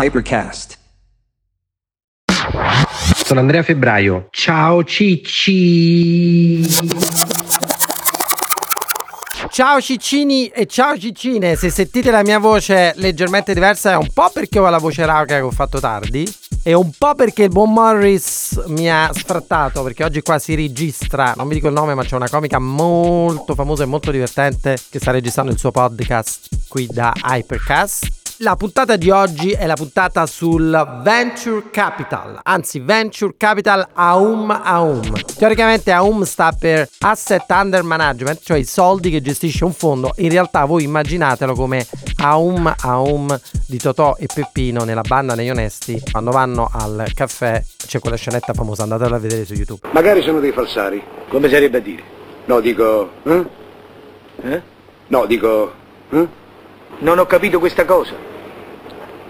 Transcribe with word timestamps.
Hypercast. 0.00 0.78
Sono 3.24 3.40
Andrea 3.40 3.64
Febbraio. 3.64 4.28
Ciao 4.30 4.84
Cicci. 4.84 6.62
Ciao 9.50 9.80
ciccini 9.80 10.46
e 10.46 10.66
ciao 10.66 10.96
ciccine, 10.96 11.56
se 11.56 11.70
sentite 11.70 12.12
la 12.12 12.22
mia 12.22 12.38
voce 12.38 12.92
leggermente 12.98 13.52
diversa 13.54 13.90
è 13.90 13.96
un 13.96 14.08
po' 14.12 14.30
perché 14.32 14.60
ho 14.60 14.68
la 14.68 14.78
voce 14.78 15.04
rauca 15.04 15.34
che 15.34 15.40
ho 15.40 15.50
fatto 15.50 15.80
tardi 15.80 16.32
e 16.62 16.74
un 16.74 16.92
po' 16.96 17.16
perché 17.16 17.44
il 17.44 17.48
buon 17.48 17.72
Morris 17.72 18.62
mi 18.68 18.88
ha 18.88 19.10
sfrattato 19.12 19.82
perché 19.82 20.04
oggi 20.04 20.22
qua 20.22 20.38
si 20.38 20.54
registra, 20.54 21.34
non 21.36 21.48
vi 21.48 21.54
dico 21.54 21.66
il 21.66 21.72
nome 21.72 21.94
ma 21.94 22.04
c'è 22.04 22.14
una 22.14 22.28
comica 22.28 22.60
molto 22.60 23.56
famosa 23.56 23.82
e 23.82 23.86
molto 23.86 24.12
divertente 24.12 24.78
che 24.90 25.00
sta 25.00 25.10
registrando 25.10 25.50
il 25.50 25.58
suo 25.58 25.72
podcast 25.72 26.48
qui 26.68 26.86
da 26.86 27.12
Hypercast 27.20 28.17
la 28.40 28.54
puntata 28.54 28.96
di 28.96 29.10
oggi 29.10 29.50
è 29.50 29.66
la 29.66 29.74
puntata 29.74 30.24
sul 30.26 31.00
Venture 31.02 31.70
Capital, 31.70 32.38
anzi 32.44 32.78
Venture 32.78 33.34
Capital 33.36 33.88
Aum 33.94 34.50
Aum. 34.50 35.12
Teoricamente 35.36 35.90
Aum 35.90 36.22
sta 36.22 36.52
per 36.52 36.88
Asset 37.00 37.44
Under 37.48 37.82
Management, 37.82 38.40
cioè 38.42 38.58
i 38.58 38.64
soldi 38.64 39.10
che 39.10 39.20
gestisce 39.20 39.64
un 39.64 39.72
fondo. 39.72 40.12
In 40.18 40.30
realtà 40.30 40.64
voi 40.66 40.84
immaginatelo 40.84 41.54
come 41.54 41.84
Aum 42.18 42.72
Aum 42.82 43.40
di 43.66 43.78
Totò 43.78 44.14
e 44.18 44.26
Peppino 44.32 44.84
nella 44.84 45.02
banda 45.02 45.34
degli 45.34 45.50
onesti 45.50 46.00
quando 46.10 46.30
vanno 46.30 46.70
al 46.72 47.10
caffè. 47.14 47.62
C'è 47.76 47.98
quella 47.98 48.16
scenetta 48.16 48.52
famosa, 48.52 48.84
andatela 48.84 49.16
a 49.16 49.18
vedere 49.18 49.44
su 49.44 49.54
YouTube. 49.54 49.88
Magari 49.92 50.22
sono 50.22 50.38
dei 50.38 50.52
falsari. 50.52 51.02
Come 51.28 51.48
sarebbe 51.48 51.78
a 51.78 51.80
dire? 51.80 52.02
No, 52.44 52.60
dico... 52.60 53.10
Eh? 53.24 53.46
Eh? 54.42 54.62
No, 55.08 55.26
dico... 55.26 55.72
Eh? 56.10 56.46
Non 57.00 57.18
ho 57.18 57.26
capito 57.26 57.60
questa 57.60 57.84
cosa. 57.84 58.14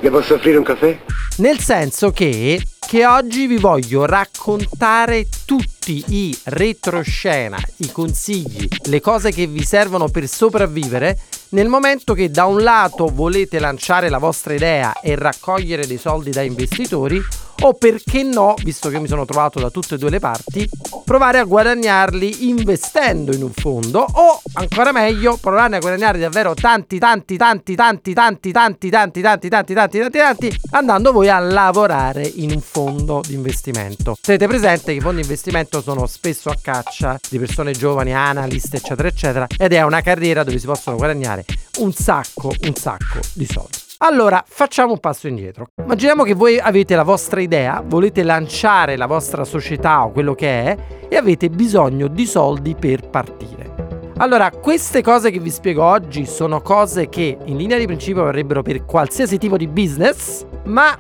Le 0.00 0.10
posso 0.10 0.34
offrire 0.34 0.56
un 0.56 0.64
caffè? 0.64 0.98
Nel 1.38 1.58
senso 1.58 2.10
che, 2.12 2.62
che 2.78 3.06
oggi 3.06 3.46
vi 3.46 3.58
voglio 3.58 4.06
raccontare 4.06 5.26
tutti 5.44 6.02
i 6.08 6.36
retroscena, 6.44 7.58
i 7.76 7.92
consigli, 7.92 8.66
le 8.84 9.00
cose 9.00 9.32
che 9.32 9.46
vi 9.46 9.64
servono 9.64 10.08
per 10.08 10.26
sopravvivere 10.26 11.18
nel 11.50 11.68
momento 11.68 12.14
che 12.14 12.30
da 12.30 12.46
un 12.46 12.62
lato 12.62 13.06
volete 13.06 13.58
lanciare 13.58 14.08
la 14.08 14.18
vostra 14.18 14.54
idea 14.54 15.00
e 15.00 15.14
raccogliere 15.14 15.86
dei 15.86 15.98
soldi 15.98 16.30
da 16.30 16.42
investitori 16.42 17.22
o 17.62 17.74
perché 17.74 18.22
no, 18.22 18.54
visto 18.62 18.88
che 18.88 18.98
mi 19.00 19.08
sono 19.08 19.24
trovato 19.24 19.58
da 19.58 19.70
tutte 19.70 19.96
e 19.96 19.98
due 19.98 20.10
le 20.10 20.18
parti, 20.18 20.68
provare 21.04 21.38
a 21.38 21.44
guadagnarli 21.44 22.48
investendo 22.48 23.34
in 23.34 23.42
un 23.42 23.52
fondo 23.52 24.00
o 24.00 24.40
ancora 24.54 24.92
meglio 24.92 25.36
provare 25.36 25.76
a 25.76 25.78
guadagnare 25.78 26.18
davvero 26.18 26.54
tanti 26.54 26.98
tanti 26.98 27.36
tanti 27.36 27.74
tanti 27.74 28.12
tanti 28.12 28.52
tanti 28.52 28.90
tanti 28.90 29.20
tanti 29.20 29.48
tanti 29.48 29.74
tanti 29.74 29.98
tanti 29.98 30.18
tanti 30.18 30.60
andando 30.72 31.12
voi 31.12 31.28
a 31.28 31.38
lavorare 31.38 32.26
in 32.26 32.50
un 32.50 32.60
fondo 32.60 33.22
di 33.26 33.34
investimento. 33.34 34.16
Tenete 34.20 34.46
presente 34.46 34.92
che 34.92 34.98
i 34.98 35.00
fondi 35.00 35.16
di 35.16 35.22
investimento 35.22 35.80
sono 35.80 36.06
spesso 36.06 36.50
a 36.50 36.56
caccia 36.60 37.18
di 37.28 37.38
persone 37.38 37.72
giovani, 37.72 38.14
analiste 38.14 38.76
eccetera 38.76 39.08
eccetera 39.08 39.46
ed 39.56 39.72
è 39.72 39.82
una 39.82 40.02
carriera 40.02 40.44
dove 40.44 40.58
si 40.58 40.66
possono 40.66 40.96
guadagnare 40.96 41.44
un 41.78 41.92
sacco 41.92 42.52
un 42.60 42.74
sacco 42.74 43.20
di 43.32 43.46
soldi. 43.46 43.87
Allora, 44.00 44.44
facciamo 44.46 44.92
un 44.92 45.00
passo 45.00 45.26
indietro. 45.26 45.70
Immaginiamo 45.82 46.22
che 46.22 46.34
voi 46.34 46.56
avete 46.56 46.94
la 46.94 47.02
vostra 47.02 47.40
idea, 47.40 47.82
volete 47.84 48.22
lanciare 48.22 48.96
la 48.96 49.06
vostra 49.06 49.42
società 49.42 50.04
o 50.04 50.12
quello 50.12 50.36
che 50.36 50.62
è 50.62 50.76
e 51.08 51.16
avete 51.16 51.50
bisogno 51.50 52.06
di 52.06 52.24
soldi 52.24 52.76
per 52.78 53.08
partire. 53.08 53.74
Allora, 54.18 54.52
queste 54.52 55.02
cose 55.02 55.32
che 55.32 55.40
vi 55.40 55.50
spiego 55.50 55.82
oggi 55.82 56.26
sono 56.26 56.60
cose 56.60 57.08
che 57.08 57.38
in 57.44 57.56
linea 57.56 57.76
di 57.76 57.86
principio 57.86 58.22
varrebbero 58.22 58.62
per 58.62 58.84
qualsiasi 58.84 59.36
tipo 59.36 59.56
di 59.56 59.66
business, 59.66 60.44
ma 60.66 60.96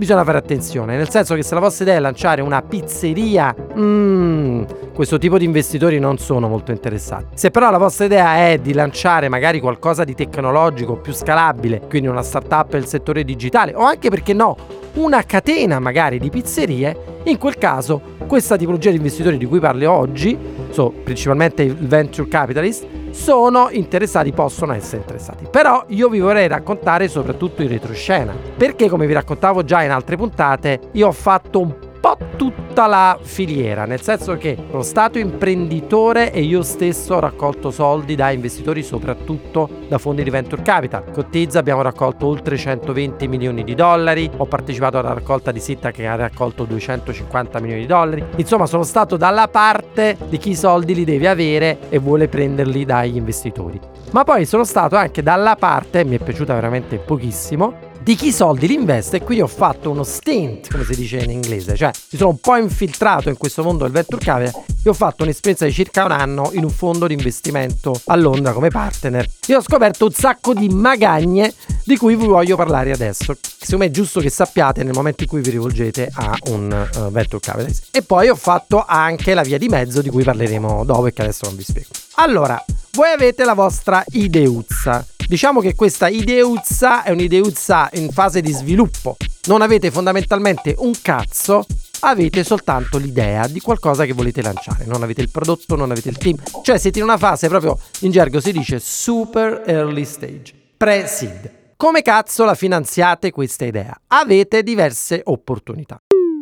bisogna 0.00 0.24
fare 0.24 0.38
attenzione, 0.38 0.96
nel 0.96 1.10
senso 1.10 1.34
che 1.34 1.42
se 1.42 1.52
la 1.52 1.60
vostra 1.60 1.84
idea 1.84 1.96
è 1.96 2.00
lanciare 2.00 2.40
una 2.40 2.62
pizzeria, 2.62 3.54
mm, 3.76 4.62
questo 4.94 5.18
tipo 5.18 5.36
di 5.36 5.44
investitori 5.44 5.98
non 5.98 6.16
sono 6.16 6.48
molto 6.48 6.70
interessati. 6.70 7.26
Se 7.34 7.50
però 7.50 7.70
la 7.70 7.76
vostra 7.76 8.06
idea 8.06 8.48
è 8.48 8.58
di 8.58 8.72
lanciare 8.72 9.28
magari 9.28 9.60
qualcosa 9.60 10.04
di 10.04 10.14
tecnologico 10.14 10.96
più 10.96 11.12
scalabile, 11.12 11.82
quindi 11.86 12.08
una 12.08 12.22
startup 12.22 12.72
nel 12.72 12.86
settore 12.86 13.24
digitale 13.24 13.74
o 13.74 13.82
anche 13.82 14.08
perché 14.08 14.32
no, 14.32 14.56
una 14.94 15.22
catena 15.24 15.78
magari 15.78 16.18
di 16.18 16.30
pizzerie, 16.30 17.20
in 17.24 17.36
quel 17.36 17.58
caso 17.58 18.00
questa 18.26 18.56
tipologia 18.56 18.88
di 18.88 18.96
investitori 18.96 19.36
di 19.36 19.44
cui 19.44 19.60
parlo 19.60 19.90
oggi, 19.92 20.36
so, 20.70 20.94
principalmente 21.04 21.62
il 21.62 21.76
venture 21.76 22.26
capitalist, 22.26 22.86
sono 23.12 23.68
interessati, 23.70 24.32
possono 24.32 24.72
essere 24.72 24.98
interessati. 24.98 25.46
Però 25.50 25.84
io 25.88 26.08
vi 26.08 26.20
vorrei 26.20 26.48
raccontare 26.48 27.08
soprattutto 27.08 27.62
in 27.62 27.68
retroscena, 27.68 28.34
perché 28.56 28.88
come 28.88 29.06
vi 29.06 29.12
raccontavo 29.12 29.64
già 29.64 29.82
in 29.82 29.90
altre 29.90 30.16
puntate, 30.16 30.80
io 30.92 31.08
ho 31.08 31.12
fatto 31.12 31.60
un 31.60 31.74
po' 32.00 32.16
tutta 32.36 32.86
la 32.86 33.18
filiera, 33.20 33.84
nel 33.84 34.00
senso 34.00 34.36
che 34.36 34.56
sono 34.70 34.82
stato 34.82 35.18
imprenditore 35.18 36.32
e 36.32 36.40
io 36.40 36.62
stesso 36.62 37.14
ho 37.14 37.20
raccolto 37.20 37.70
soldi 37.70 38.14
da 38.14 38.30
investitori, 38.30 38.82
soprattutto 38.82 39.68
da 39.86 39.98
fondi 39.98 40.22
di 40.22 40.30
venture 40.30 40.62
capital. 40.62 41.04
Con 41.12 41.28
Tiz 41.28 41.56
abbiamo 41.56 41.82
raccolto 41.82 42.26
oltre 42.26 42.56
120 42.56 43.28
milioni 43.28 43.62
di 43.62 43.74
dollari, 43.74 44.30
ho 44.34 44.46
partecipato 44.46 44.98
alla 44.98 45.12
raccolta 45.12 45.52
di 45.52 45.60
Sitta 45.60 45.90
che 45.90 46.06
ha 46.06 46.14
raccolto 46.14 46.64
250 46.64 47.60
milioni 47.60 47.82
di 47.82 47.86
dollari. 47.86 48.24
Insomma, 48.36 48.66
sono 48.66 48.82
stato 48.82 49.16
dalla 49.16 49.48
parte 49.48 50.16
di 50.28 50.38
chi 50.38 50.50
i 50.50 50.56
soldi 50.56 50.94
li 50.94 51.04
deve 51.04 51.28
avere 51.28 51.78
e 51.90 51.98
vuole 51.98 52.28
prenderli 52.28 52.84
dagli 52.84 53.16
investitori. 53.16 53.78
Ma 54.12 54.24
poi 54.24 54.46
sono 54.46 54.64
stato 54.64 54.96
anche 54.96 55.22
dalla 55.22 55.56
parte, 55.56 56.04
mi 56.04 56.16
è 56.16 56.18
piaciuta 56.18 56.54
veramente 56.54 56.96
pochissimo, 56.96 57.88
di 58.02 58.14
chi 58.14 58.32
soldi 58.32 58.66
li 58.66 58.74
investe 58.74 59.18
e 59.18 59.22
quindi 59.22 59.42
ho 59.42 59.46
fatto 59.46 59.90
uno 59.90 60.02
stint, 60.02 60.70
come 60.70 60.84
si 60.84 60.94
dice 60.94 61.18
in 61.18 61.30
inglese, 61.30 61.76
cioè 61.76 61.90
mi 62.10 62.18
sono 62.18 62.30
un 62.30 62.38
po' 62.38 62.56
infiltrato 62.56 63.28
in 63.28 63.36
questo 63.36 63.62
mondo 63.62 63.84
del 63.84 63.92
venture 63.92 64.24
capital 64.24 64.62
e 64.82 64.88
ho 64.88 64.94
fatto 64.94 65.22
un'esperienza 65.22 65.66
di 65.66 65.72
circa 65.72 66.04
un 66.04 66.12
anno 66.12 66.50
in 66.54 66.64
un 66.64 66.70
fondo 66.70 67.06
di 67.06 67.12
investimento 67.12 68.00
a 68.06 68.16
Londra 68.16 68.52
come 68.52 68.70
partner 68.70 69.26
e 69.46 69.54
ho 69.54 69.60
scoperto 69.60 70.06
un 70.06 70.12
sacco 70.12 70.54
di 70.54 70.68
magagne 70.68 71.52
di 71.84 71.96
cui 71.96 72.16
vi 72.16 72.26
voglio 72.26 72.56
parlare 72.56 72.90
adesso. 72.90 73.36
Secondo 73.42 73.84
me 73.84 73.90
è 73.90 73.94
giusto 73.94 74.20
che 74.20 74.30
sappiate 74.30 74.82
nel 74.82 74.94
momento 74.94 75.24
in 75.24 75.28
cui 75.28 75.40
vi 75.42 75.50
rivolgete 75.50 76.10
a 76.12 76.36
un 76.46 76.88
uh, 76.94 77.10
venture 77.10 77.40
capitalist. 77.40 77.88
E 77.90 78.02
poi 78.02 78.28
ho 78.28 78.34
fatto 78.34 78.82
anche 78.86 79.34
la 79.34 79.42
via 79.42 79.58
di 79.58 79.68
mezzo 79.68 80.00
di 80.00 80.08
cui 80.08 80.24
parleremo 80.24 80.84
dopo 80.84 81.06
e 81.06 81.12
che 81.12 81.22
adesso 81.22 81.46
non 81.46 81.56
vi 81.56 81.64
spiego. 81.64 81.88
Allora, 82.14 82.62
voi 82.92 83.10
avete 83.10 83.44
la 83.44 83.54
vostra 83.54 84.04
ideuzza. 84.08 85.06
Diciamo 85.28 85.60
che 85.60 85.74
questa 85.74 86.08
ideuzza 86.08 87.04
è 87.04 87.10
un'ideuzza 87.10 87.90
in 87.94 88.10
fase 88.10 88.40
di 88.40 88.52
sviluppo. 88.52 89.16
Non 89.46 89.62
avete 89.62 89.90
fondamentalmente 89.92 90.74
un 90.78 90.92
cazzo, 91.00 91.64
avete 92.00 92.42
soltanto 92.42 92.98
l'idea 92.98 93.46
di 93.46 93.60
qualcosa 93.60 94.04
che 94.06 94.12
volete 94.12 94.42
lanciare. 94.42 94.86
Non 94.86 95.04
avete 95.04 95.20
il 95.20 95.30
prodotto, 95.30 95.76
non 95.76 95.92
avete 95.92 96.08
il 96.08 96.18
team. 96.18 96.36
Cioè 96.62 96.78
siete 96.78 96.98
in 96.98 97.04
una 97.04 97.16
fase 97.16 97.48
proprio, 97.48 97.78
in 98.00 98.10
gergo 98.10 98.40
si 98.40 98.50
dice 98.50 98.80
super 98.80 99.62
early 99.66 100.04
stage, 100.04 100.52
pre-seed. 100.76 101.58
Come 101.76 102.02
cazzo 102.02 102.44
la 102.44 102.54
finanziate 102.54 103.30
questa 103.30 103.64
idea? 103.64 103.98
Avete 104.08 104.62
diverse 104.62 105.20
opportunità. 105.24 105.98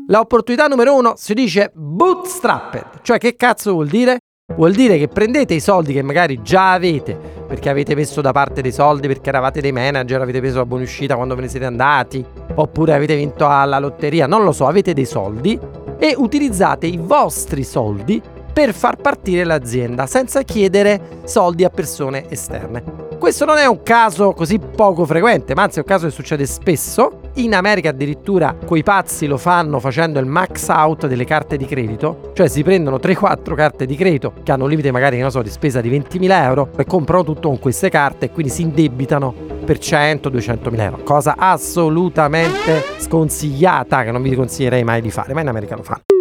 L'opportunità 0.08 0.66
numero 0.66 0.96
uno 0.96 1.14
si 1.16 1.34
dice 1.34 1.70
bootstrapped, 1.74 3.02
cioè 3.02 3.18
che 3.18 3.36
cazzo 3.36 3.72
vuol 3.72 3.88
dire? 3.88 4.18
Vuol 4.56 4.72
dire 4.72 4.96
che 4.96 5.08
prendete 5.08 5.52
i 5.52 5.60
soldi 5.60 5.92
che 5.92 6.02
magari 6.02 6.40
già 6.42 6.72
avete 6.72 7.14
perché 7.46 7.68
avete 7.68 7.94
messo 7.94 8.22
da 8.22 8.32
parte 8.32 8.62
dei 8.62 8.72
soldi 8.72 9.06
perché 9.06 9.28
eravate 9.28 9.60
dei 9.60 9.72
manager, 9.72 10.22
avete 10.22 10.40
preso 10.40 10.56
la 10.56 10.66
buonuscita 10.66 11.16
quando 11.16 11.34
ve 11.34 11.42
ne 11.42 11.48
siete 11.48 11.66
andati, 11.66 12.24
oppure 12.54 12.94
avete 12.94 13.14
vinto 13.14 13.46
alla 13.46 13.78
lotteria, 13.78 14.26
non 14.26 14.44
lo 14.44 14.52
so, 14.52 14.66
avete 14.66 14.94
dei 14.94 15.04
soldi 15.04 15.58
e 15.98 16.14
utilizzate 16.16 16.86
i 16.86 16.98
vostri 17.00 17.62
soldi 17.62 18.20
per 18.52 18.72
far 18.72 18.96
partire 18.96 19.44
l'azienda 19.44 20.06
senza 20.06 20.42
chiedere 20.42 21.20
soldi 21.24 21.64
a 21.64 21.70
persone 21.70 22.28
esterne. 22.28 23.07
Questo 23.28 23.44
non 23.44 23.58
è 23.58 23.66
un 23.66 23.82
caso 23.82 24.32
così 24.32 24.58
poco 24.58 25.04
frequente, 25.04 25.54
ma 25.54 25.64
anzi 25.64 25.76
è 25.76 25.82
un 25.82 25.86
caso 25.86 26.06
che 26.06 26.12
succede 26.12 26.46
spesso. 26.46 27.20
In 27.34 27.54
America 27.54 27.90
addirittura 27.90 28.54
quei 28.54 28.82
pazzi 28.82 29.26
lo 29.26 29.36
fanno 29.36 29.80
facendo 29.80 30.18
il 30.18 30.24
max 30.24 30.68
out 30.68 31.06
delle 31.06 31.26
carte 31.26 31.58
di 31.58 31.66
credito, 31.66 32.30
cioè 32.32 32.48
si 32.48 32.62
prendono 32.62 32.96
3-4 32.96 33.54
carte 33.54 33.84
di 33.84 33.96
credito 33.96 34.32
che 34.42 34.50
hanno 34.50 34.64
un 34.64 34.70
limite 34.70 34.90
magari, 34.92 35.20
non 35.20 35.30
so, 35.30 35.42
di 35.42 35.50
spesa 35.50 35.82
di 35.82 35.90
20.000 35.90 36.42
euro 36.42 36.70
e 36.74 36.86
comprano 36.86 37.22
tutto 37.22 37.48
con 37.48 37.58
queste 37.58 37.90
carte 37.90 38.24
e 38.24 38.30
quindi 38.30 38.50
si 38.50 38.62
indebitano 38.62 39.34
per 39.62 39.76
100-200 39.76 40.70
mila 40.70 40.84
euro, 40.84 41.02
cosa 41.04 41.34
assolutamente 41.36 42.82
sconsigliata 42.96 44.04
che 44.04 44.10
non 44.10 44.22
vi 44.22 44.34
consiglierei 44.34 44.84
mai 44.84 45.02
di 45.02 45.10
fare, 45.10 45.34
ma 45.34 45.42
in 45.42 45.48
America 45.48 45.76
lo 45.76 45.82
fanno. 45.82 46.17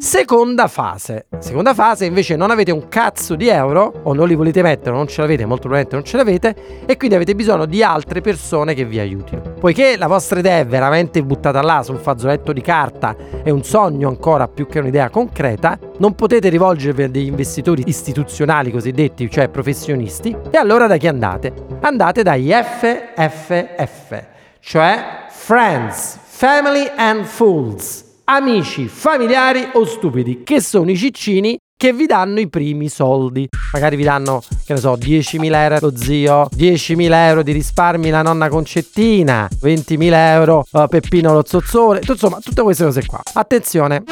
Seconda 0.00 0.68
fase. 0.68 1.26
Seconda 1.38 1.74
fase 1.74 2.04
invece 2.04 2.36
non 2.36 2.50
avete 2.50 2.70
un 2.70 2.88
cazzo 2.88 3.34
di 3.34 3.48
euro 3.48 3.92
o 4.04 4.14
non 4.14 4.28
li 4.28 4.34
volete 4.34 4.62
mettere, 4.62 4.94
non 4.94 5.08
ce 5.08 5.20
l'avete, 5.20 5.44
molto 5.44 5.68
probabilmente 5.68 5.96
non 5.96 6.04
ce 6.04 6.16
l'avete 6.16 6.82
e 6.86 6.96
quindi 6.96 7.16
avete 7.16 7.34
bisogno 7.34 7.66
di 7.66 7.82
altre 7.82 8.20
persone 8.20 8.74
che 8.74 8.84
vi 8.84 8.98
aiutino. 9.00 9.54
Poiché 9.58 9.96
la 9.96 10.06
vostra 10.06 10.38
idea 10.38 10.58
è 10.58 10.66
veramente 10.66 11.22
buttata 11.22 11.60
là 11.62 11.82
su 11.82 11.92
un 11.92 11.98
fazzoletto 11.98 12.52
di 12.52 12.60
carta, 12.60 13.16
è 13.42 13.50
un 13.50 13.64
sogno 13.64 14.08
ancora 14.08 14.46
più 14.46 14.66
che 14.66 14.78
un'idea 14.78 15.10
concreta, 15.10 15.78
non 15.98 16.14
potete 16.14 16.48
rivolgervi 16.48 17.02
a 17.02 17.08
degli 17.08 17.26
investitori 17.26 17.82
istituzionali 17.86 18.70
cosiddetti, 18.70 19.28
cioè 19.28 19.48
professionisti, 19.48 20.36
e 20.50 20.56
allora 20.56 20.86
da 20.86 20.96
chi 20.96 21.08
andate? 21.08 21.52
Andate 21.80 22.22
dagli 22.22 22.50
FFF 22.52 24.26
cioè 24.60 25.26
friends, 25.30 26.18
family 26.24 26.90
and 26.96 27.24
fools, 27.24 28.04
amici, 28.30 28.88
familiari 28.88 29.70
o 29.72 29.84
stupidi, 29.86 30.42
che 30.42 30.60
sono 30.60 30.90
i 30.90 30.96
ciccini 30.96 31.58
che 31.76 31.92
vi 31.92 32.06
danno 32.06 32.40
i 32.40 32.48
primi 32.48 32.88
soldi. 32.88 33.48
Magari 33.72 33.96
vi 33.96 34.02
danno, 34.02 34.42
che 34.64 34.74
ne 34.74 34.80
so, 34.80 34.94
10.000 34.94 35.54
euro 35.54 35.78
lo 35.80 35.96
zio, 35.96 36.48
10.000 36.54 37.12
euro 37.12 37.42
di 37.42 37.52
risparmi 37.52 38.10
la 38.10 38.22
nonna 38.22 38.48
Concettina, 38.48 39.48
20.000 39.62 40.12
euro 40.12 40.64
uh, 40.70 40.88
Peppino 40.88 41.32
lo 41.32 41.42
zozzone, 41.46 42.00
insomma, 42.06 42.38
tutte 42.42 42.62
queste 42.62 42.84
cose 42.84 43.06
qua. 43.06 43.22
Attenzione, 43.32 44.02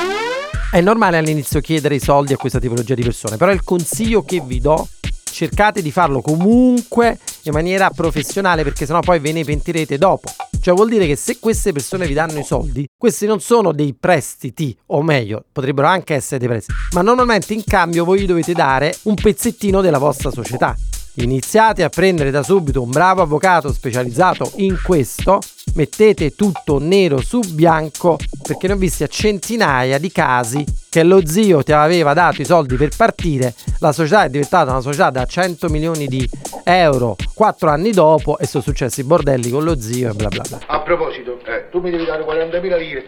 è 0.70 0.80
normale 0.80 1.18
all'inizio 1.18 1.60
chiedere 1.60 1.96
i 1.96 2.00
soldi 2.00 2.32
a 2.32 2.36
questa 2.36 2.58
tipologia 2.58 2.94
di 2.94 3.02
persone, 3.02 3.36
però 3.36 3.52
il 3.52 3.64
consiglio 3.64 4.22
che 4.22 4.40
vi 4.40 4.60
do 4.60 4.88
cercate 5.30 5.82
di 5.82 5.90
farlo 5.90 6.22
comunque 6.22 7.18
in 7.42 7.52
maniera 7.52 7.90
professionale 7.90 8.62
perché 8.62 8.86
sennò 8.86 9.00
poi 9.00 9.18
ve 9.18 9.32
ne 9.32 9.44
pentirete 9.44 9.98
dopo. 9.98 10.30
Cioè 10.66 10.74
vuol 10.74 10.88
dire 10.88 11.06
che 11.06 11.14
se 11.14 11.38
queste 11.38 11.70
persone 11.70 12.08
vi 12.08 12.12
danno 12.12 12.40
i 12.40 12.42
soldi, 12.42 12.88
questi 12.98 13.24
non 13.24 13.38
sono 13.38 13.70
dei 13.70 13.94
prestiti, 13.94 14.76
o 14.86 15.00
meglio, 15.00 15.44
potrebbero 15.52 15.86
anche 15.86 16.14
essere 16.14 16.40
dei 16.40 16.48
prestiti, 16.48 16.76
ma 16.90 17.02
normalmente 17.02 17.54
in 17.54 17.62
cambio 17.64 18.04
voi 18.04 18.22
gli 18.22 18.26
dovete 18.26 18.52
dare 18.52 18.92
un 19.02 19.14
pezzettino 19.14 19.80
della 19.80 19.98
vostra 19.98 20.32
società. 20.32 20.74
Iniziate 21.18 21.82
a 21.82 21.88
prendere 21.88 22.30
da 22.30 22.42
subito 22.42 22.82
un 22.82 22.90
bravo 22.90 23.22
avvocato 23.22 23.72
specializzato 23.72 24.52
in 24.56 24.78
questo, 24.82 25.38
mettete 25.74 26.34
tutto 26.34 26.78
nero 26.78 27.22
su 27.22 27.40
bianco 27.54 28.18
perché 28.42 28.66
ne 28.66 28.74
ho 28.74 28.76
visti 28.76 29.02
a 29.02 29.06
centinaia 29.06 29.96
di 29.96 30.12
casi 30.12 30.62
che 30.90 31.02
lo 31.02 31.26
zio 31.26 31.62
ti 31.62 31.72
aveva 31.72 32.12
dato 32.12 32.42
i 32.42 32.44
soldi 32.44 32.76
per 32.76 32.90
partire, 32.94 33.54
la 33.80 33.92
società 33.92 34.24
è 34.24 34.28
diventata 34.28 34.72
una 34.72 34.80
società 34.82 35.08
da 35.08 35.24
100 35.24 35.70
milioni 35.70 36.06
di 36.06 36.28
euro 36.64 37.16
quattro 37.32 37.70
anni 37.70 37.92
dopo 37.92 38.36
e 38.36 38.46
sono 38.46 38.62
successi 38.62 39.02
bordelli 39.02 39.48
con 39.48 39.64
lo 39.64 39.80
zio 39.80 40.10
e 40.10 40.12
bla 40.12 40.28
bla 40.28 40.42
bla. 40.46 40.58
A 40.66 40.80
proposito, 40.80 41.40
eh, 41.46 41.70
tu 41.70 41.80
mi 41.80 41.90
devi 41.90 42.04
dare 42.04 42.24
40.000 42.24 42.76
lire 42.76 43.04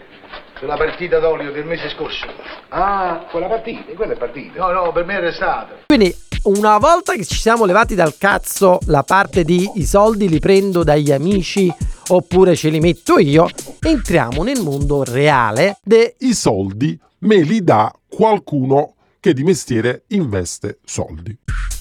sulla 0.58 0.76
partita 0.76 1.18
d'olio 1.18 1.52
del 1.52 1.66
mese 1.66 1.90
scorso. 1.90 2.26
Ah, 2.70 3.26
quella 3.30 3.46
partita, 3.46 3.92
quella 3.92 4.14
è 4.14 4.16
partita. 4.16 4.66
No, 4.66 4.72
no, 4.72 4.92
per 4.92 5.04
me 5.04 5.16
è 5.18 5.20
restata. 5.20 5.74
Quindi 5.86 6.14
una 6.44 6.78
volta 6.78 7.14
che 7.14 7.24
ci 7.24 7.38
siamo 7.38 7.64
levati 7.64 7.94
dal 7.94 8.16
cazzo 8.16 8.78
la 8.86 9.02
parte 9.02 9.44
di 9.44 9.70
i 9.74 9.84
soldi 9.84 10.28
li 10.28 10.38
prendo 10.38 10.84
dagli 10.84 11.10
amici 11.10 11.72
oppure 12.08 12.56
ce 12.56 12.68
li 12.68 12.80
metto 12.80 13.18
io, 13.18 13.48
entriamo 13.80 14.42
nel 14.42 14.62
mondo 14.62 15.02
reale 15.04 15.78
de 15.82 16.14
I 16.18 16.34
soldi 16.34 16.98
me 17.20 17.42
li 17.42 17.62
dà 17.62 17.92
qualcuno 18.08 18.94
che 19.20 19.34
di 19.34 19.42
mestiere 19.42 20.04
investe 20.08 20.78
soldi. 20.84 21.36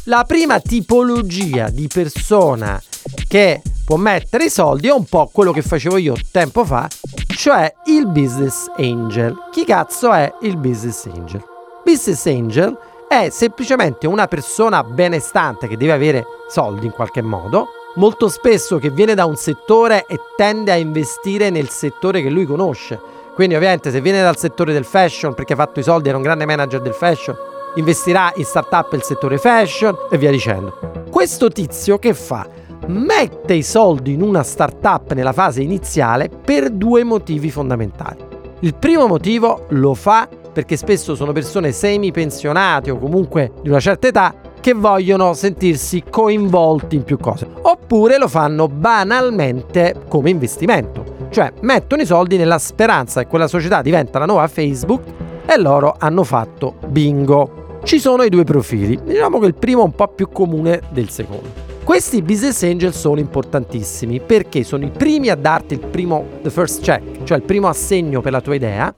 la 0.05 0.23
prima 0.25 0.59
tipologia 0.59 1.69
di 1.69 1.87
persona 1.87 2.81
che 3.27 3.61
può 3.85 3.95
mettere 3.97 4.45
i 4.45 4.49
soldi 4.49 4.87
è 4.87 4.93
un 4.93 5.05
po' 5.05 5.29
quello 5.31 5.51
che 5.51 5.61
facevo 5.61 5.97
io 5.97 6.15
tempo 6.31 6.65
fa, 6.65 6.89
cioè 7.35 7.71
il 7.85 8.07
business 8.07 8.69
angel. 8.77 9.35
Chi 9.51 9.63
cazzo 9.63 10.11
è 10.11 10.33
il 10.41 10.57
business 10.57 11.05
angel? 11.05 11.41
Business 11.85 12.25
angel 12.25 12.77
è 13.07 13.29
semplicemente 13.29 14.05
una 14.05 14.27
persona 14.27 14.83
benestante 14.83 15.67
che 15.67 15.77
deve 15.77 15.93
avere 15.93 16.25
soldi 16.49 16.85
in 16.85 16.91
qualche 16.91 17.21
modo, 17.21 17.67
molto 17.95 18.27
spesso 18.27 18.77
che 18.77 18.89
viene 18.89 19.15
da 19.15 19.25
un 19.25 19.37
settore 19.37 20.05
e 20.07 20.19
tende 20.35 20.71
a 20.71 20.75
investire 20.75 21.49
nel 21.49 21.69
settore 21.69 22.21
che 22.21 22.29
lui 22.29 22.45
conosce. 22.45 22.99
Quindi 23.33 23.55
ovviamente 23.55 23.91
se 23.91 24.01
viene 24.01 24.21
dal 24.21 24.37
settore 24.37 24.73
del 24.73 24.83
fashion 24.83 25.33
perché 25.33 25.53
ha 25.53 25.57
fatto 25.57 25.79
i 25.79 25.83
soldi, 25.83 26.09
era 26.09 26.17
un 26.17 26.23
grande 26.23 26.45
manager 26.45 26.81
del 26.81 26.93
fashion, 26.93 27.35
investirà 27.75 28.31
in 28.35 28.43
startup 28.43 28.91
del 28.91 29.03
settore 29.03 29.37
fashion 29.37 29.95
e 30.09 30.17
via 30.17 30.31
dicendo. 30.31 30.77
Questo 31.09 31.49
tizio 31.49 31.97
che 31.99 32.13
fa? 32.13 32.47
Mette 32.87 33.53
i 33.53 33.63
soldi 33.63 34.13
in 34.13 34.21
una 34.21 34.43
startup 34.43 35.13
nella 35.13 35.33
fase 35.33 35.61
iniziale 35.61 36.29
per 36.29 36.69
due 36.71 37.03
motivi 37.03 37.49
fondamentali. 37.49 38.25
Il 38.61 38.73
primo 38.73 39.05
motivo 39.05 39.65
lo 39.69 39.93
fa 39.93 40.27
perché 40.57 40.75
spesso 40.75 41.13
sono 41.13 41.33
persone 41.33 41.71
semi-pensionate 41.71 42.89
o 42.89 42.97
comunque 42.97 43.51
di 43.61 43.69
una 43.69 43.79
certa 43.79 44.07
età 44.07 44.33
che 44.59 44.73
vogliono 44.73 45.35
sentirsi 45.35 46.03
coinvolti 46.09 46.95
in 46.95 47.03
più 47.03 47.19
cose. 47.19 47.47
Oppure 47.61 48.17
lo 48.17 48.27
fanno 48.27 48.67
banalmente 48.67 49.93
come 50.07 50.31
investimento, 50.31 51.27
cioè 51.29 51.53
mettono 51.61 52.01
i 52.01 52.07
soldi 52.07 52.37
nella 52.37 52.57
speranza 52.57 53.21
che 53.21 53.27
quella 53.27 53.47
società 53.47 53.83
diventa 53.83 54.17
la 54.17 54.25
nuova 54.25 54.47
Facebook 54.47 55.03
e 55.45 55.59
loro 55.59 55.95
hanno 55.95 56.23
fatto 56.23 56.77
bingo. 56.87 57.77
Ci 57.83 57.99
sono 57.99 58.23
i 58.23 58.29
due 58.29 58.43
profili, 58.43 58.99
diciamo 59.03 59.37
che 59.37 59.45
il 59.45 59.53
primo 59.53 59.81
è 59.81 59.85
un 59.85 59.93
po' 59.93 60.07
più 60.07 60.27
comune 60.27 60.81
del 60.89 61.09
secondo. 61.09 61.65
Questi 61.83 62.23
business 62.23 62.63
angel 62.63 62.95
sono 62.95 63.19
importantissimi 63.19 64.19
perché 64.21 64.63
sono 64.63 64.85
i 64.85 64.89
primi 64.89 65.29
a 65.29 65.35
darti 65.35 65.75
il 65.75 65.81
primo 65.81 66.25
the 66.41 66.49
first 66.49 66.81
check, 66.81 67.25
cioè 67.25 67.37
il 67.37 67.43
primo 67.43 67.67
assegno 67.67 68.21
per 68.21 68.31
la 68.31 68.41
tua 68.41 68.55
idea, 68.55 68.93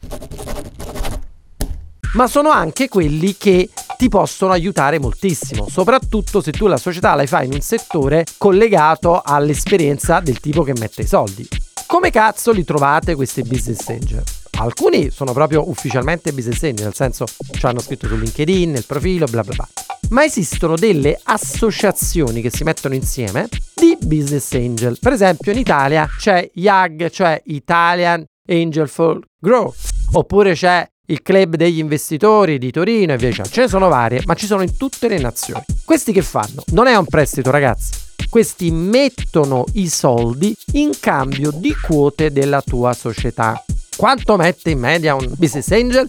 ma 2.14 2.28
sono 2.28 2.50
anche 2.50 2.88
quelli 2.88 3.36
che 3.38 3.70
ti 3.98 4.10
possono 4.10 4.52
aiutare 4.52 5.00
moltissimo, 5.00 5.68
soprattutto 5.70 6.42
se 6.42 6.52
tu 6.52 6.68
la 6.68 6.78
società 6.78 7.14
la 7.16 7.26
fai 7.26 7.46
in 7.46 7.54
un 7.54 7.62
settore 7.62 8.26
collegato 8.38 9.22
all'esperienza 9.24 10.20
del 10.20 10.40
tipo 10.40 10.64
che 10.64 10.74
mette 10.78 11.02
i 11.02 11.08
soldi. 11.08 11.48
Come 11.86 12.12
cazzo 12.12 12.52
li 12.52 12.64
trovate 12.64 13.16
questi 13.16 13.42
business 13.42 13.88
angel? 13.90 14.24
Alcuni 14.60 15.10
sono 15.10 15.34
proprio 15.34 15.70
ufficialmente 15.70 16.32
business 16.34 16.64
angel, 16.64 16.86
nel 16.86 16.96
senso 16.96 17.26
ci 17.52 17.66
hanno 17.66 17.80
scritto 17.80 18.08
su 18.08 18.16
LinkedIn, 18.16 18.72
nel 18.72 18.86
profilo, 18.86 19.26
bla 19.26 19.44
bla 19.44 19.54
bla. 19.56 19.68
Ma 20.10 20.24
esistono 20.24 20.76
delle 20.76 21.20
associazioni 21.24 22.42
che 22.42 22.50
si 22.50 22.64
mettono 22.64 22.96
insieme 22.96 23.48
di 23.74 23.98
business 24.02 24.54
angel. 24.54 24.98
Per 25.00 25.14
esempio 25.14 25.52
in 25.52 25.60
Italia 25.60 26.08
c'è 26.18 26.50
IAG, 26.54 27.10
cioè 27.10 27.42
Italian 27.46 28.26
Angel 28.48 28.88
for 28.88 29.20
Growth, 29.40 29.90
oppure 30.12 30.54
c'è 30.54 30.88
il 31.10 31.22
club 31.22 31.56
degli 31.56 31.80
investitori 31.80 32.58
di 32.58 32.72
Torino 32.72 33.14
e 33.14 33.18
via 33.18 33.30
dicendo. 33.30 33.50
Ce 33.50 33.62
ne 33.62 33.68
sono 33.68 33.88
varie, 33.88 34.22
ma 34.26 34.34
ci 34.34 34.46
sono 34.46 34.62
in 34.62 34.78
tutte 34.78 35.08
le 35.08 35.20
nazioni. 35.20 35.64
Questi 35.84 36.12
che 36.12 36.22
fanno? 36.22 36.64
Non 36.68 36.88
è 36.88 36.96
un 36.96 37.06
prestito, 37.06 37.52
ragazzi. 37.52 38.08
Questi 38.30 38.70
mettono 38.72 39.66
i 39.74 39.90
soldi 39.90 40.56
in 40.74 40.92
cambio 41.00 41.52
di 41.52 41.74
quote 41.74 42.32
della 42.32 42.62
tua 42.62 42.94
società. 42.94 43.64
Quanto 43.96 44.38
mette 44.38 44.70
in 44.70 44.80
media 44.80 45.16
un 45.16 45.34
business 45.36 45.72
angel? 45.72 46.08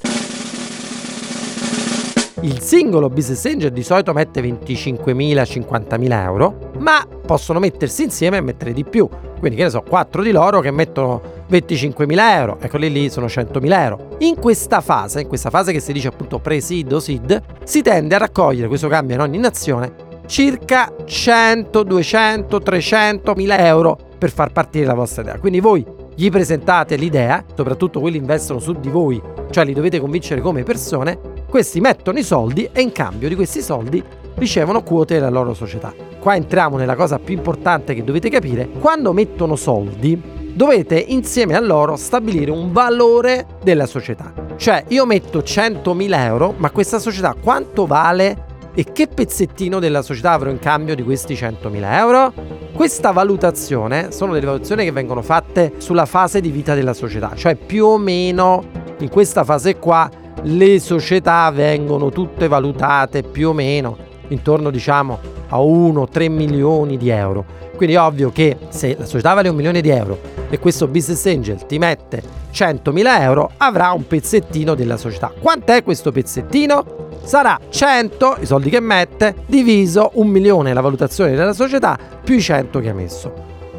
Il 2.42 2.60
singolo 2.62 3.10
business 3.10 3.44
angel 3.44 3.70
di 3.70 3.82
solito 3.82 4.14
mette 4.14 4.40
25.000-50.000 4.40 6.12
euro, 6.22 6.70
ma 6.78 7.06
possono 7.26 7.58
mettersi 7.58 8.04
insieme 8.04 8.38
e 8.38 8.40
mettere 8.40 8.72
di 8.72 8.82
più. 8.82 9.06
Quindi, 9.38 9.58
che 9.58 9.64
ne 9.64 9.70
so, 9.70 9.82
4 9.86 10.22
di 10.22 10.30
loro 10.30 10.60
che 10.60 10.70
mettono 10.70 11.20
25.000 11.50 12.18
euro, 12.18 12.56
ecco 12.58 12.78
lì 12.78 12.90
lì 12.90 13.10
sono 13.10 13.26
100.000 13.26 13.72
euro. 13.82 14.16
In 14.20 14.36
questa 14.36 14.80
fase, 14.80 15.20
in 15.20 15.28
questa 15.28 15.50
fase 15.50 15.72
che 15.72 15.80
si 15.80 15.92
dice 15.92 16.08
appunto 16.08 16.38
pre-seed 16.38 16.90
o 16.90 16.98
seed, 16.98 17.42
si 17.64 17.82
tende 17.82 18.14
a 18.14 18.18
raccogliere, 18.18 18.68
questo 18.68 18.88
cambia 18.88 19.16
in 19.16 19.20
ogni 19.20 19.38
nazione, 19.38 19.92
circa 20.26 20.94
100, 21.04 21.82
200, 21.82 22.58
300.000 22.58 23.60
euro 23.64 23.98
per 24.16 24.30
far 24.30 24.50
partire 24.50 24.86
la 24.86 24.94
vostra 24.94 25.22
idea. 25.22 25.38
Quindi 25.38 25.60
voi 25.60 25.84
gli 26.14 26.30
presentate 26.30 26.96
l'idea, 26.96 27.44
soprattutto 27.54 28.00
quelli 28.00 28.16
investono 28.16 28.58
su 28.58 28.72
di 28.72 28.88
voi, 28.88 29.20
cioè 29.50 29.64
li 29.64 29.72
dovete 29.72 30.00
convincere 30.00 30.40
come 30.40 30.62
persone, 30.62 31.18
questi 31.48 31.80
mettono 31.80 32.18
i 32.18 32.22
soldi 32.22 32.68
e 32.72 32.80
in 32.80 32.92
cambio 32.92 33.28
di 33.28 33.34
questi 33.34 33.60
soldi 33.62 34.02
ricevono 34.34 34.82
quote 34.82 35.14
della 35.14 35.28
loro 35.28 35.54
società. 35.54 35.92
Qua 36.18 36.36
entriamo 36.36 36.76
nella 36.76 36.94
cosa 36.94 37.18
più 37.18 37.34
importante 37.34 37.94
che 37.94 38.04
dovete 38.04 38.28
capire, 38.28 38.68
quando 38.78 39.12
mettono 39.12 39.56
soldi 39.56 40.38
dovete 40.52 40.98
insieme 40.98 41.54
a 41.54 41.60
loro 41.60 41.96
stabilire 41.96 42.50
un 42.50 42.72
valore 42.72 43.46
della 43.62 43.86
società. 43.86 44.32
Cioè 44.56 44.84
io 44.88 45.06
metto 45.06 45.38
100.000 45.40 46.12
euro, 46.24 46.54
ma 46.56 46.70
questa 46.70 46.98
società 46.98 47.34
quanto 47.40 47.86
vale 47.86 48.48
e 48.74 48.84
che 48.92 49.08
pezzettino 49.08 49.78
della 49.78 50.02
società 50.02 50.32
avrò 50.32 50.50
in 50.50 50.58
cambio 50.58 50.94
di 50.94 51.02
questi 51.02 51.34
100.000 51.34 51.92
euro? 51.92 52.32
Questa 52.72 53.10
valutazione 53.10 54.12
sono 54.12 54.32
delle 54.32 54.46
valutazioni 54.46 54.84
che 54.84 54.92
vengono 54.92 55.22
fatte 55.22 55.74
sulla 55.78 56.06
fase 56.06 56.40
di 56.40 56.50
vita 56.50 56.74
della 56.74 56.94
società, 56.94 57.32
cioè 57.34 57.56
più 57.56 57.86
o 57.86 57.98
meno 57.98 58.64
in 58.98 59.08
questa 59.08 59.44
fase 59.44 59.76
qua 59.76 60.08
le 60.42 60.78
società 60.78 61.50
vengono 61.50 62.10
tutte 62.10 62.48
valutate 62.48 63.22
più 63.22 63.50
o 63.50 63.52
meno 63.52 64.08
intorno 64.28 64.70
diciamo 64.70 65.18
a 65.48 65.58
1-3 65.58 66.30
milioni 66.30 66.96
di 66.96 67.08
euro. 67.08 67.44
Quindi 67.76 67.96
è 67.96 68.00
ovvio 68.00 68.30
che 68.30 68.56
se 68.68 68.94
la 68.98 69.04
società 69.04 69.34
vale 69.34 69.48
un 69.48 69.56
milione 69.56 69.80
di 69.80 69.88
euro 69.88 70.18
e 70.48 70.58
questo 70.58 70.86
business 70.86 71.24
angel 71.26 71.66
ti 71.66 71.78
mette 71.78 72.22
100.000 72.52 73.20
euro 73.22 73.50
avrà 73.56 73.90
un 73.92 74.06
pezzettino 74.06 74.74
della 74.74 74.96
società. 74.96 75.32
Quant'è 75.38 75.82
questo 75.82 76.12
pezzettino? 76.12 77.08
Sarà 77.30 77.56
100 77.68 78.38
i 78.40 78.44
soldi 78.44 78.70
che 78.70 78.80
mette 78.80 79.44
diviso 79.46 80.10
un 80.14 80.26
milione 80.26 80.72
la 80.72 80.80
valutazione 80.80 81.36
della 81.36 81.52
società 81.52 81.96
più 82.24 82.34
i 82.34 82.40
100 82.40 82.80
che 82.80 82.88
ha 82.88 82.92
messo. 82.92 83.32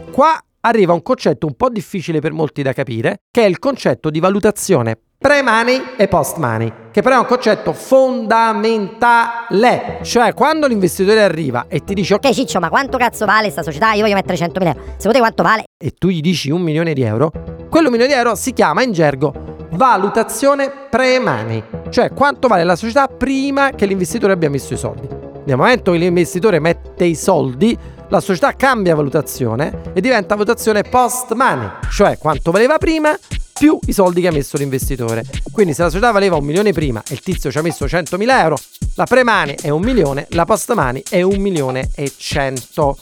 Qua 0.09 0.41
arriva 0.61 0.93
un 0.93 1.01
concetto 1.01 1.47
un 1.47 1.55
po' 1.55 1.67
difficile 1.67 2.21
per 2.21 2.31
molti 2.31 2.61
da 2.61 2.71
capire, 2.71 3.23
che 3.29 3.43
è 3.43 3.45
il 3.45 3.59
concetto 3.59 4.09
di 4.09 4.21
valutazione 4.21 4.97
pre-money 5.17 5.81
e 5.97 6.07
post-money, 6.07 6.71
che 6.91 7.01
però 7.01 7.17
è 7.17 7.19
un 7.19 7.25
concetto 7.25 7.73
fondamentale. 7.73 9.99
Cioè, 10.01 10.33
quando 10.33 10.65
l'investitore 10.65 11.21
arriva 11.21 11.65
e 11.67 11.83
ti 11.83 11.93
dice 11.93 12.13
ok, 12.13 12.29
Ciccio, 12.29 12.61
ma 12.61 12.69
quanto 12.69 12.97
cazzo 12.97 13.25
vale 13.25 13.49
sta 13.49 13.63
società? 13.63 13.91
Io 13.91 14.03
voglio 14.03 14.15
mettere 14.15 14.37
100.000 14.37 14.65
euro. 14.65 14.79
Secondo 14.95 15.11
te 15.11 15.19
quanto 15.19 15.43
vale? 15.43 15.63
e 15.83 15.95
tu 15.97 16.09
gli 16.09 16.21
dici 16.21 16.51
un 16.51 16.61
milione 16.61 16.93
di 16.93 17.01
euro, 17.01 17.31
quello 17.69 17.89
milione 17.89 18.13
di 18.13 18.17
euro 18.17 18.35
si 18.35 18.53
chiama 18.53 18.83
in 18.83 18.93
gergo 18.93 19.50
valutazione 19.71 20.71
pre-money, 20.89 21.63
cioè 21.89 22.11
quanto 22.11 22.47
vale 22.47 22.63
la 22.63 22.75
società 22.75 23.07
prima 23.07 23.71
che 23.71 23.85
l'investitore 23.85 24.33
abbia 24.33 24.49
messo 24.49 24.73
i 24.73 24.77
soldi. 24.77 25.07
Nel 25.43 25.57
momento 25.57 25.91
che 25.91 25.97
l'investitore 25.97 26.59
mette 26.59 27.05
i 27.05 27.15
soldi, 27.15 27.77
la 28.09 28.19
società 28.19 28.53
cambia 28.53 28.95
valutazione 28.95 29.81
e 29.93 30.01
diventa 30.01 30.35
valutazione 30.35 30.83
post-money, 30.83 31.69
cioè 31.89 32.17
quanto 32.17 32.51
valeva 32.51 32.77
prima 32.77 33.17
più 33.53 33.79
i 33.85 33.93
soldi 33.93 34.21
che 34.21 34.27
ha 34.27 34.31
messo 34.31 34.57
l'investitore. 34.57 35.23
Quindi 35.51 35.73
se 35.73 35.83
la 35.83 35.89
società 35.89 36.11
valeva 36.11 36.35
un 36.35 36.43
milione 36.43 36.73
prima 36.73 37.01
e 37.07 37.13
il 37.13 37.21
tizio 37.21 37.51
ci 37.51 37.57
ha 37.57 37.61
messo 37.61 37.85
100.000 37.85 38.39
euro, 38.39 38.57
la 38.95 39.05
pre-money 39.05 39.55
è 39.61 39.69
un 39.69 39.81
milione, 39.81 40.27
la 40.31 40.45
post-money 40.45 41.03
è 41.07 41.21
un 41.21 41.39
milione 41.39 41.89
e 41.95 42.11
cento. 42.17 42.97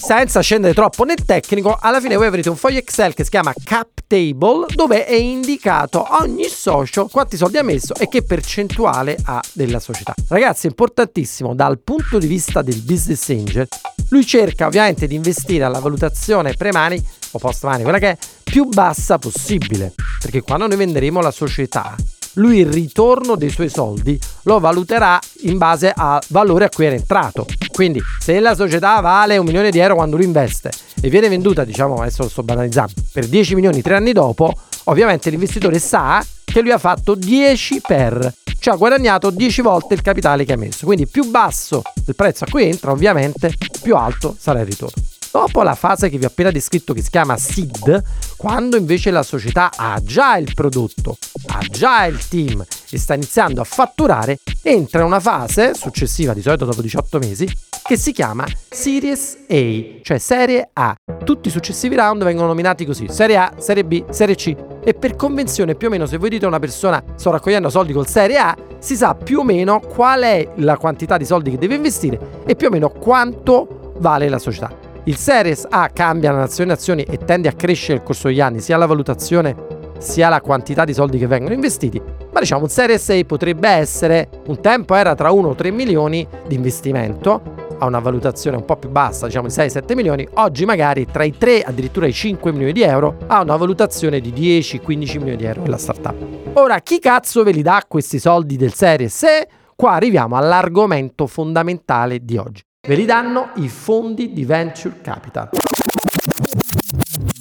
Senza 0.00 0.40
scendere 0.40 0.72
troppo 0.72 1.04
nel 1.04 1.24
tecnico, 1.24 1.76
alla 1.78 2.00
fine 2.00 2.16
voi 2.16 2.26
avrete 2.26 2.48
un 2.48 2.56
foglio 2.56 2.78
Excel 2.78 3.14
che 3.14 3.24
si 3.24 3.30
chiama 3.30 3.52
Cap 3.64 3.88
Table 4.06 4.66
dove 4.74 5.04
è 5.04 5.14
indicato 5.14 6.06
ogni 6.20 6.44
socio 6.44 7.08
quanti 7.08 7.36
soldi 7.36 7.58
ha 7.58 7.62
messo 7.62 7.94
e 7.94 8.08
che 8.08 8.22
percentuale 8.22 9.18
ha 9.24 9.42
della 9.52 9.80
società. 9.80 10.14
Ragazzi, 10.28 10.66
è 10.66 10.70
importantissimo 10.70 11.54
dal 11.54 11.78
punto 11.80 12.18
di 12.18 12.26
vista 12.26 12.62
del 12.62 12.80
business 12.80 13.28
angel, 13.28 13.68
lui 14.10 14.24
cerca 14.24 14.66
ovviamente 14.66 15.06
di 15.06 15.14
investire 15.14 15.64
alla 15.64 15.80
valutazione 15.80 16.54
pre-money 16.54 17.02
o 17.32 17.38
post-money, 17.38 17.82
quella 17.82 17.98
che 17.98 18.10
è 18.10 18.18
più 18.42 18.64
bassa 18.66 19.18
possibile, 19.18 19.92
perché 20.20 20.40
quando 20.40 20.68
noi 20.68 20.76
venderemo 20.76 21.20
la 21.20 21.30
società, 21.30 21.94
lui 22.38 22.58
il 22.58 22.72
ritorno 22.72 23.36
dei 23.36 23.50
suoi 23.50 23.68
soldi 23.68 24.18
lo 24.42 24.58
valuterà 24.58 25.18
in 25.42 25.58
base 25.58 25.92
al 25.94 26.20
valore 26.28 26.64
a 26.64 26.68
cui 26.68 26.86
era 26.86 26.94
entrato. 26.94 27.46
Quindi 27.72 28.00
se 28.18 28.40
la 28.40 28.54
società 28.54 29.00
vale 29.00 29.36
un 29.36 29.44
milione 29.44 29.70
di 29.70 29.78
euro 29.78 29.94
quando 29.94 30.16
lui 30.16 30.24
investe 30.24 30.70
e 31.00 31.08
viene 31.10 31.28
venduta, 31.28 31.64
diciamo, 31.64 31.96
adesso 31.96 32.22
lo 32.22 32.28
sto 32.28 32.42
banalizzando, 32.42 32.92
per 33.12 33.26
10 33.26 33.54
milioni 33.54 33.82
tre 33.82 33.94
anni 33.94 34.12
dopo, 34.12 34.52
ovviamente 34.84 35.30
l'investitore 35.30 35.78
sa 35.78 36.24
che 36.44 36.60
lui 36.60 36.72
ha 36.72 36.78
fatto 36.78 37.14
10 37.14 37.82
per, 37.86 38.32
cioè 38.58 38.74
ha 38.74 38.76
guadagnato 38.76 39.30
10 39.30 39.60
volte 39.62 39.94
il 39.94 40.02
capitale 40.02 40.44
che 40.44 40.54
ha 40.54 40.56
messo. 40.56 40.86
Quindi 40.86 41.06
più 41.06 41.30
basso 41.30 41.82
il 42.06 42.14
prezzo 42.14 42.44
a 42.44 42.46
cui 42.50 42.64
entra, 42.64 42.90
ovviamente 42.90 43.52
più 43.82 43.94
alto 43.94 44.34
sarà 44.38 44.60
il 44.60 44.66
ritorno. 44.66 45.02
Dopo 45.30 45.62
la 45.62 45.74
fase 45.74 46.08
che 46.08 46.16
vi 46.16 46.24
ho 46.24 46.28
appena 46.28 46.50
descritto 46.50 46.94
che 46.94 47.02
si 47.02 47.10
chiama 47.10 47.36
seed, 47.36 48.02
quando 48.36 48.76
invece 48.76 49.10
la 49.10 49.22
società 49.22 49.70
ha 49.76 50.00
già 50.02 50.36
il 50.38 50.52
prodotto, 50.54 51.18
ha 51.48 51.60
già 51.68 52.06
il 52.06 52.26
team 52.28 52.64
e 52.90 52.98
sta 52.98 53.14
iniziando 53.14 53.60
a 53.60 53.64
fatturare, 53.64 54.38
entra 54.62 55.04
una 55.04 55.20
fase 55.20 55.74
successiva, 55.74 56.32
di 56.32 56.40
solito 56.40 56.64
dopo 56.64 56.80
18 56.80 57.18
mesi, 57.18 57.46
che 57.82 57.96
si 57.96 58.12
chiama 58.12 58.46
Series 58.70 59.36
A, 59.48 60.00
cioè 60.02 60.18
Serie 60.18 60.70
A. 60.72 60.94
Tutti 61.24 61.48
i 61.48 61.50
successivi 61.50 61.94
round 61.94 62.24
vengono 62.24 62.46
nominati 62.46 62.86
così, 62.86 63.06
Serie 63.10 63.36
A, 63.36 63.52
Serie 63.58 63.84
B, 63.84 64.08
Serie 64.10 64.34
C. 64.34 64.54
E 64.82 64.94
per 64.94 65.14
convenzione 65.14 65.74
più 65.74 65.88
o 65.88 65.90
meno 65.90 66.06
se 66.06 66.16
voi 66.16 66.30
dite 66.30 66.46
a 66.46 66.48
una 66.48 66.58
persona 66.58 67.02
sto 67.16 67.30
raccogliendo 67.30 67.68
soldi 67.68 67.92
col 67.92 68.08
Serie 68.08 68.38
A, 68.38 68.56
si 68.78 68.96
sa 68.96 69.14
più 69.14 69.40
o 69.40 69.44
meno 69.44 69.80
qual 69.80 70.22
è 70.22 70.52
la 70.56 70.78
quantità 70.78 71.18
di 71.18 71.26
soldi 71.26 71.50
che 71.50 71.58
deve 71.58 71.74
investire 71.74 72.42
e 72.46 72.56
più 72.56 72.68
o 72.68 72.70
meno 72.70 72.88
quanto 72.88 73.92
vale 73.98 74.28
la 74.28 74.38
società. 74.38 74.87
Il 75.08 75.16
Series 75.16 75.66
A 75.70 75.88
cambia 75.88 76.32
da 76.32 76.40
nazione 76.40 76.70
in 76.70 76.76
nazione 76.76 77.04
e 77.04 77.16
tende 77.16 77.48
a 77.48 77.52
crescere 77.52 77.94
nel 77.94 78.02
corso 78.02 78.28
degli 78.28 78.42
anni, 78.42 78.60
sia 78.60 78.76
la 78.76 78.84
valutazione 78.84 79.56
sia 79.96 80.28
la 80.28 80.42
quantità 80.42 80.84
di 80.84 80.92
soldi 80.92 81.16
che 81.16 81.26
vengono 81.26 81.54
investiti. 81.54 81.98
Ma 82.30 82.40
diciamo 82.40 82.64
un 82.64 82.68
Series 82.68 83.08
A 83.08 83.24
potrebbe 83.24 83.70
essere, 83.70 84.28
un 84.48 84.60
tempo 84.60 84.94
era 84.94 85.14
tra 85.14 85.30
1 85.30 85.48
o 85.48 85.54
3 85.54 85.70
milioni 85.70 86.28
di 86.46 86.56
investimento, 86.56 87.40
a 87.78 87.86
una 87.86 88.00
valutazione 88.00 88.58
un 88.58 88.66
po' 88.66 88.76
più 88.76 88.90
bassa, 88.90 89.24
diciamo 89.24 89.48
di 89.48 89.54
6-7 89.54 89.94
milioni, 89.94 90.28
oggi 90.34 90.66
magari 90.66 91.06
tra 91.06 91.24
i 91.24 91.34
3 91.38 91.62
addirittura 91.62 92.06
i 92.06 92.12
5 92.12 92.52
milioni 92.52 92.72
di 92.74 92.82
euro 92.82 93.16
ha 93.28 93.40
una 93.40 93.56
valutazione 93.56 94.20
di 94.20 94.30
10-15 94.30 94.88
milioni 95.16 95.36
di 95.36 95.44
euro 95.46 95.64
la 95.64 95.78
startup. 95.78 96.16
Ora, 96.52 96.80
chi 96.80 96.98
cazzo 96.98 97.42
ve 97.44 97.52
li 97.52 97.62
dà 97.62 97.82
questi 97.88 98.18
soldi 98.18 98.56
del 98.56 98.74
Series 98.74 99.22
A? 99.22 99.46
Qua 99.74 99.92
arriviamo 99.92 100.36
all'argomento 100.36 101.26
fondamentale 101.26 102.22
di 102.22 102.36
oggi. 102.36 102.66
Ve 102.86 102.94
li 102.94 103.04
danno 103.04 103.50
i 103.56 103.68
fondi 103.68 104.32
di 104.32 104.44
venture 104.44 105.00
capital. 105.02 105.50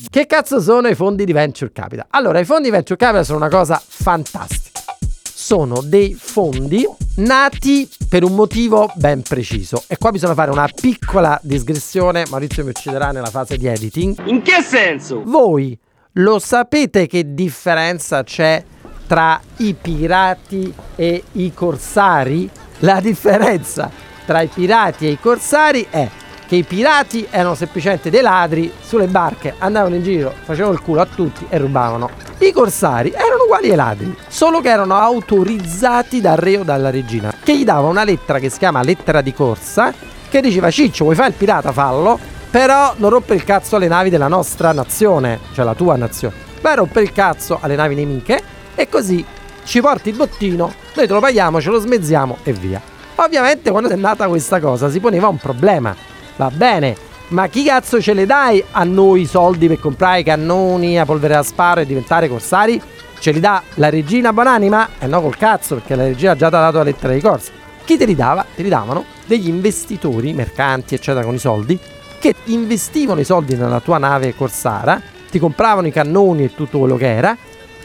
Che 0.09 0.25
cazzo 0.25 0.59
sono 0.59 0.87
i 0.87 0.95
fondi 0.95 1.25
di 1.25 1.31
venture 1.31 1.71
capital? 1.71 2.07
Allora, 2.09 2.39
i 2.39 2.43
fondi 2.43 2.63
di 2.63 2.71
venture 2.71 2.97
capital 2.97 3.23
sono 3.23 3.37
una 3.37 3.49
cosa 3.49 3.79
fantastica. 3.85 4.81
Sono 5.23 5.81
dei 5.81 6.15
fondi 6.15 6.85
nati 7.17 7.87
per 8.09 8.23
un 8.23 8.33
motivo 8.33 8.91
ben 8.95 9.21
preciso. 9.21 9.83
E 9.87 9.97
qua 9.97 10.09
bisogna 10.09 10.33
fare 10.33 10.49
una 10.49 10.67
piccola 10.67 11.39
digressione. 11.43 12.25
Maurizio 12.29 12.63
mi 12.63 12.71
ucciderà 12.71 13.11
nella 13.11 13.29
fase 13.29 13.57
di 13.57 13.67
editing. 13.67 14.25
In 14.25 14.41
che 14.41 14.63
senso? 14.63 15.21
Voi 15.23 15.77
lo 16.13 16.39
sapete 16.39 17.05
che 17.05 17.35
differenza 17.35 18.23
c'è 18.23 18.63
tra 19.05 19.39
i 19.57 19.75
pirati 19.79 20.73
e 20.95 21.23
i 21.33 21.53
corsari? 21.53 22.49
La 22.79 22.99
differenza 22.99 24.06
tra 24.27 24.41
i 24.41 24.47
pirati 24.47 25.07
e 25.07 25.11
i 25.11 25.19
corsari 25.19 25.87
è 25.89 26.09
che 26.45 26.57
i 26.57 26.63
pirati 26.63 27.25
erano 27.29 27.55
semplicemente 27.55 28.09
dei 28.09 28.21
ladri 28.21 28.69
sulle 28.81 29.07
barche, 29.07 29.55
andavano 29.57 29.95
in 29.95 30.03
giro, 30.03 30.33
facevano 30.43 30.73
il 30.73 30.81
culo 30.81 30.99
a 30.99 31.05
tutti 31.05 31.45
e 31.47 31.57
rubavano. 31.57 32.09
I 32.39 32.51
corsari 32.51 33.11
erano 33.11 33.43
uguali 33.45 33.69
ai 33.69 33.77
ladri, 33.77 34.17
solo 34.27 34.59
che 34.59 34.67
erano 34.67 34.95
autorizzati 34.95 36.19
dal 36.19 36.35
re 36.35 36.57
o 36.57 36.63
dalla 36.63 36.89
regina, 36.89 37.33
che 37.41 37.57
gli 37.57 37.63
dava 37.63 37.87
una 37.87 38.03
lettera 38.03 38.39
che 38.39 38.49
si 38.49 38.57
chiama 38.57 38.83
lettera 38.83 39.21
di 39.21 39.33
corsa, 39.33 39.93
che 40.29 40.41
diceva 40.41 40.69
Ciccio 40.69 41.05
vuoi 41.05 41.15
fare 41.15 41.29
il 41.29 41.35
pirata 41.35 41.71
fallo, 41.71 42.19
però 42.51 42.95
non 42.97 43.09
rompe 43.09 43.33
il 43.33 43.45
cazzo 43.45 43.77
alle 43.77 43.87
navi 43.87 44.09
della 44.09 44.27
nostra 44.27 44.73
nazione, 44.73 45.39
cioè 45.53 45.63
la 45.63 45.73
tua 45.73 45.95
nazione, 45.95 46.35
vai 46.59 46.73
a 46.73 46.75
rompere 46.75 47.05
il 47.05 47.13
cazzo 47.13 47.59
alle 47.61 47.75
navi 47.75 47.95
nemiche 47.95 48.41
e 48.75 48.89
così 48.89 49.23
ci 49.63 49.79
porti 49.79 50.09
il 50.09 50.15
bottino, 50.15 50.73
noi 50.95 51.07
te 51.07 51.13
lo 51.13 51.21
paghiamo, 51.21 51.61
ce 51.61 51.69
lo 51.69 51.79
smezziamo 51.79 52.37
e 52.43 52.51
via. 52.51 52.95
Ovviamente 53.19 53.71
quando 53.71 53.89
è 53.89 53.95
nata 53.95 54.27
questa 54.27 54.59
cosa 54.59 54.89
si 54.89 54.99
poneva 54.99 55.27
un 55.27 55.37
problema. 55.37 55.95
Va 56.35 56.51
bene, 56.51 56.95
ma 57.29 57.47
chi 57.47 57.63
cazzo 57.63 57.99
ce 57.99 58.13
le 58.13 58.25
dai 58.25 58.63
a 58.71 58.83
noi 58.83 59.21
i 59.21 59.25
soldi 59.25 59.67
per 59.67 59.79
comprare 59.79 60.21
cannoni, 60.23 60.95
la 60.95 61.05
polvere 61.05 61.33
da 61.33 61.43
sparo 61.43 61.81
e 61.81 61.85
diventare 61.85 62.29
corsari? 62.29 62.79
Ce 63.19 63.31
li 63.31 63.39
dà 63.39 63.63
la 63.75 63.89
regina 63.89 64.31
Bonanima? 64.31 64.89
Eh 64.99 65.07
no, 65.07 65.21
col 65.21 65.35
cazzo, 65.35 65.75
perché 65.75 65.95
la 65.95 66.03
regina 66.03 66.33
ha 66.33 66.35
già 66.35 66.49
dato 66.49 66.77
la 66.77 66.83
lettera 66.83 67.13
di 67.13 67.19
corsa. 67.19 67.51
Chi 67.83 67.97
te 67.97 68.05
li 68.05 68.15
dava? 68.15 68.45
Te 68.55 68.61
li 68.61 68.69
davano 68.69 69.03
degli 69.25 69.47
investitori, 69.47 70.33
mercanti, 70.33 70.93
eccetera, 70.93 71.25
con 71.25 71.33
i 71.33 71.39
soldi, 71.39 71.79
che 72.19 72.35
investivano 72.45 73.19
i 73.19 73.25
soldi 73.25 73.55
nella 73.55 73.79
tua 73.79 73.97
nave 73.97 74.35
corsara, 74.35 75.01
ti 75.31 75.39
compravano 75.39 75.87
i 75.87 75.91
cannoni 75.91 76.43
e 76.43 76.53
tutto 76.53 76.77
quello 76.77 76.97
che 76.97 77.11
era, 77.11 77.35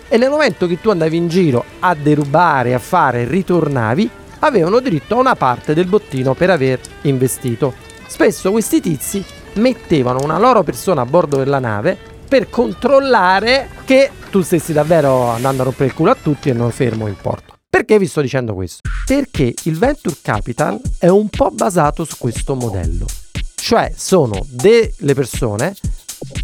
e 0.09 0.19
nel 0.19 0.29
momento 0.29 0.67
che 0.67 0.79
tu 0.79 0.91
andavi 0.91 1.17
in 1.17 1.29
giro 1.29 1.65
a 1.81 1.95
derubare, 1.95 2.75
a 2.75 2.79
fare, 2.79 3.25
ritornavi, 3.25 4.11
avevano 4.45 4.81
diritto 4.81 5.17
a 5.17 5.21
una 5.21 5.35
parte 5.35 5.75
del 5.75 5.87
bottino 5.87 6.35
per 6.35 6.51
aver 6.51 6.81
investito. 7.03 7.75
Spesso 8.07 8.51
questi 8.51 8.81
tizi 8.81 9.25
mettevano 9.55 10.21
una 10.23 10.39
loro 10.39 10.63
persona 10.63 11.03
a 11.03 11.07
bordo 11.07 11.37
della 11.37 11.59
nave 11.59 11.97
per 12.29 12.49
controllare 12.49 13.69
che 13.85 14.11
tu 14.31 14.43
stessi 14.43 14.73
davvero 14.73 15.29
andando 15.29 15.63
a 15.63 15.65
rompere 15.67 15.87
il 15.87 15.95
culo 15.95 16.11
a 16.11 16.17
tutti 16.21 16.49
e 16.49 16.53
non 16.53 16.71
fermo 16.71 17.07
in 17.07 17.17
porto. 17.21 17.55
Perché 17.69 17.99
vi 17.99 18.07
sto 18.07 18.21
dicendo 18.21 18.55
questo? 18.55 18.81
Perché 19.07 19.55
il 19.65 19.79
venture 19.79 20.17
capital 20.21 20.81
è 20.99 21.09
un 21.09 21.29
po' 21.29 21.51
basato 21.51 22.05
su 22.05 22.17
questo 22.19 22.55
modello. 22.55 23.07
Cioè 23.55 23.93
sono 23.97 24.45
delle 24.49 25.15
persone 25.15 25.75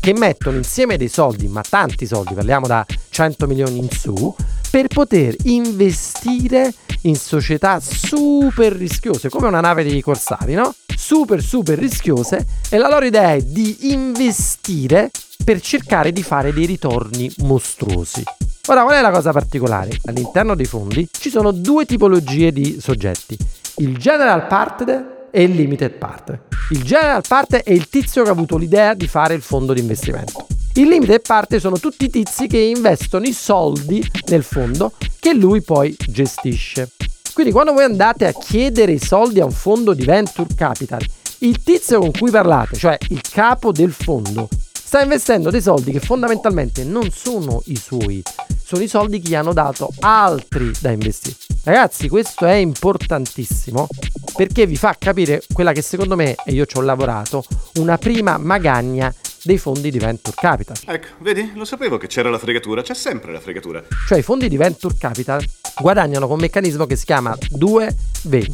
che 0.01 0.13
mettono 0.13 0.57
insieme 0.57 0.97
dei 0.97 1.09
soldi, 1.09 1.49
ma 1.49 1.63
tanti 1.69 2.07
soldi, 2.07 2.35
parliamo 2.35 2.67
da 2.67 2.85
100 3.11 3.47
milioni 3.47 3.79
in 3.79 3.91
su, 3.91 4.35
per 4.71 4.89
poter 4.89 5.35
investire 5.45 6.73
in 7.03 7.17
società 7.17 7.81
super 7.81 8.73
rischiose, 8.73 9.29
come 9.29 9.49
una 9.49 9.61
nave 9.61 9.85
dei 9.85 10.01
corsari, 10.01 10.55
no? 10.55 10.75
Super 10.97 11.43
super 11.43 11.79
rischiose 11.79 12.47
e 12.69 12.77
la 12.77 12.89
loro 12.89 13.05
idea 13.05 13.33
è 13.33 13.41
di 13.41 13.93
investire 13.93 15.11
per 15.45 15.61
cercare 15.61 16.13
di 16.13 16.23
fare 16.23 16.53
dei 16.53 16.67
ritorni 16.67 17.33
mostruosi. 17.39 18.23
Ora, 18.67 18.83
qual 18.83 18.97
è 18.97 19.01
la 19.01 19.11
cosa 19.11 19.33
particolare? 19.33 19.97
All'interno 20.07 20.55
dei 20.55 20.67
fondi 20.67 21.09
ci 21.11 21.31
sono 21.31 21.53
due 21.53 21.87
tipologie 21.87 22.53
di 22.53 22.79
soggetti, 22.81 23.37
il 23.77 23.97
general 23.97 24.47
partner 24.47 25.29
e 25.31 25.45
il 25.45 25.53
limited 25.53 25.93
partner. 25.93 26.43
Il 26.71 26.83
general 26.83 27.23
partner 27.27 27.63
è 27.63 27.73
il 27.73 27.89
tizio 27.89 28.23
che 28.23 28.29
ha 28.29 28.33
avuto 28.33 28.59
l'idea 28.59 28.93
di 28.93 29.07
fare 29.07 29.35
il 29.35 29.41
fondo 29.41 29.73
di 29.73 29.81
investimento. 29.81 30.47
Il 30.79 30.87
limite 30.87 31.19
parte 31.19 31.59
sono 31.59 31.77
tutti 31.81 32.05
i 32.05 32.09
tizi 32.09 32.47
che 32.47 32.61
investono 32.61 33.27
i 33.27 33.33
soldi 33.33 34.01
nel 34.29 34.45
fondo 34.45 34.93
che 35.19 35.35
lui 35.35 35.61
poi 35.61 35.97
gestisce. 36.07 36.91
Quindi 37.35 37.51
quando 37.51 37.73
voi 37.73 37.83
andate 37.83 38.29
a 38.29 38.33
chiedere 38.33 38.93
i 38.93 39.01
soldi 39.01 39.41
a 39.41 39.45
un 39.45 39.51
fondo 39.51 39.93
di 39.93 40.05
venture 40.05 40.47
capital, 40.55 41.05
il 41.39 41.61
tizio 41.65 41.99
con 41.99 42.13
cui 42.13 42.31
parlate, 42.31 42.77
cioè 42.77 42.97
il 43.09 43.21
capo 43.29 43.73
del 43.73 43.91
fondo, 43.91 44.49
sta 44.73 45.03
investendo 45.03 45.51
dei 45.51 45.61
soldi 45.61 45.91
che 45.91 45.99
fondamentalmente 45.99 46.85
non 46.85 47.11
sono 47.11 47.61
i 47.65 47.77
suoi, 47.77 48.23
sono 48.65 48.81
i 48.81 48.89
soldi 48.89 49.19
che 49.19 49.31
gli 49.31 49.35
hanno 49.35 49.53
dato 49.53 49.91
altri 49.99 50.71
da 50.81 50.93
investire. 50.93 51.35
Ragazzi, 51.65 52.09
questo 52.09 52.47
è 52.47 52.55
importantissimo 52.55 53.89
perché 54.37 54.65
vi 54.65 54.77
fa 54.77 54.95
capire 54.97 55.43
quella 55.53 55.73
che 55.73 55.83
secondo 55.83 56.15
me, 56.15 56.37
e 56.45 56.53
io 56.53 56.67
ci 56.67 56.77
ho 56.77 56.83
lavorato, 56.83 57.45
una 57.79 57.99
prima 57.99 58.39
magagna 58.39 59.13
dei 59.49 59.57
fondi 59.57 59.91
di 59.91 59.99
Venture 59.99 60.37
Capital. 60.39 60.77
Ecco, 60.85 61.07
vedi? 61.21 61.53
Lo 61.55 61.65
sapevo 61.65 61.97
che 61.97 62.07
c'era 62.07 62.29
la 62.29 62.37
fregatura, 62.37 62.83
c'è 62.83 62.93
sempre 62.93 63.33
la 63.33 63.41
fregatura. 63.41 63.83
Cioè 64.07 64.19
i 64.19 64.23
fondi 64.23 64.47
di 64.47 64.59
Venture 64.59 64.95
Capital 64.99 65.43
guadagnano 65.81 66.27
con 66.27 66.35
un 66.35 66.43
meccanismo 66.43 66.85
che 66.85 66.97
si 66.97 67.07
chiama 67.07 67.35
2-20. 67.59 68.45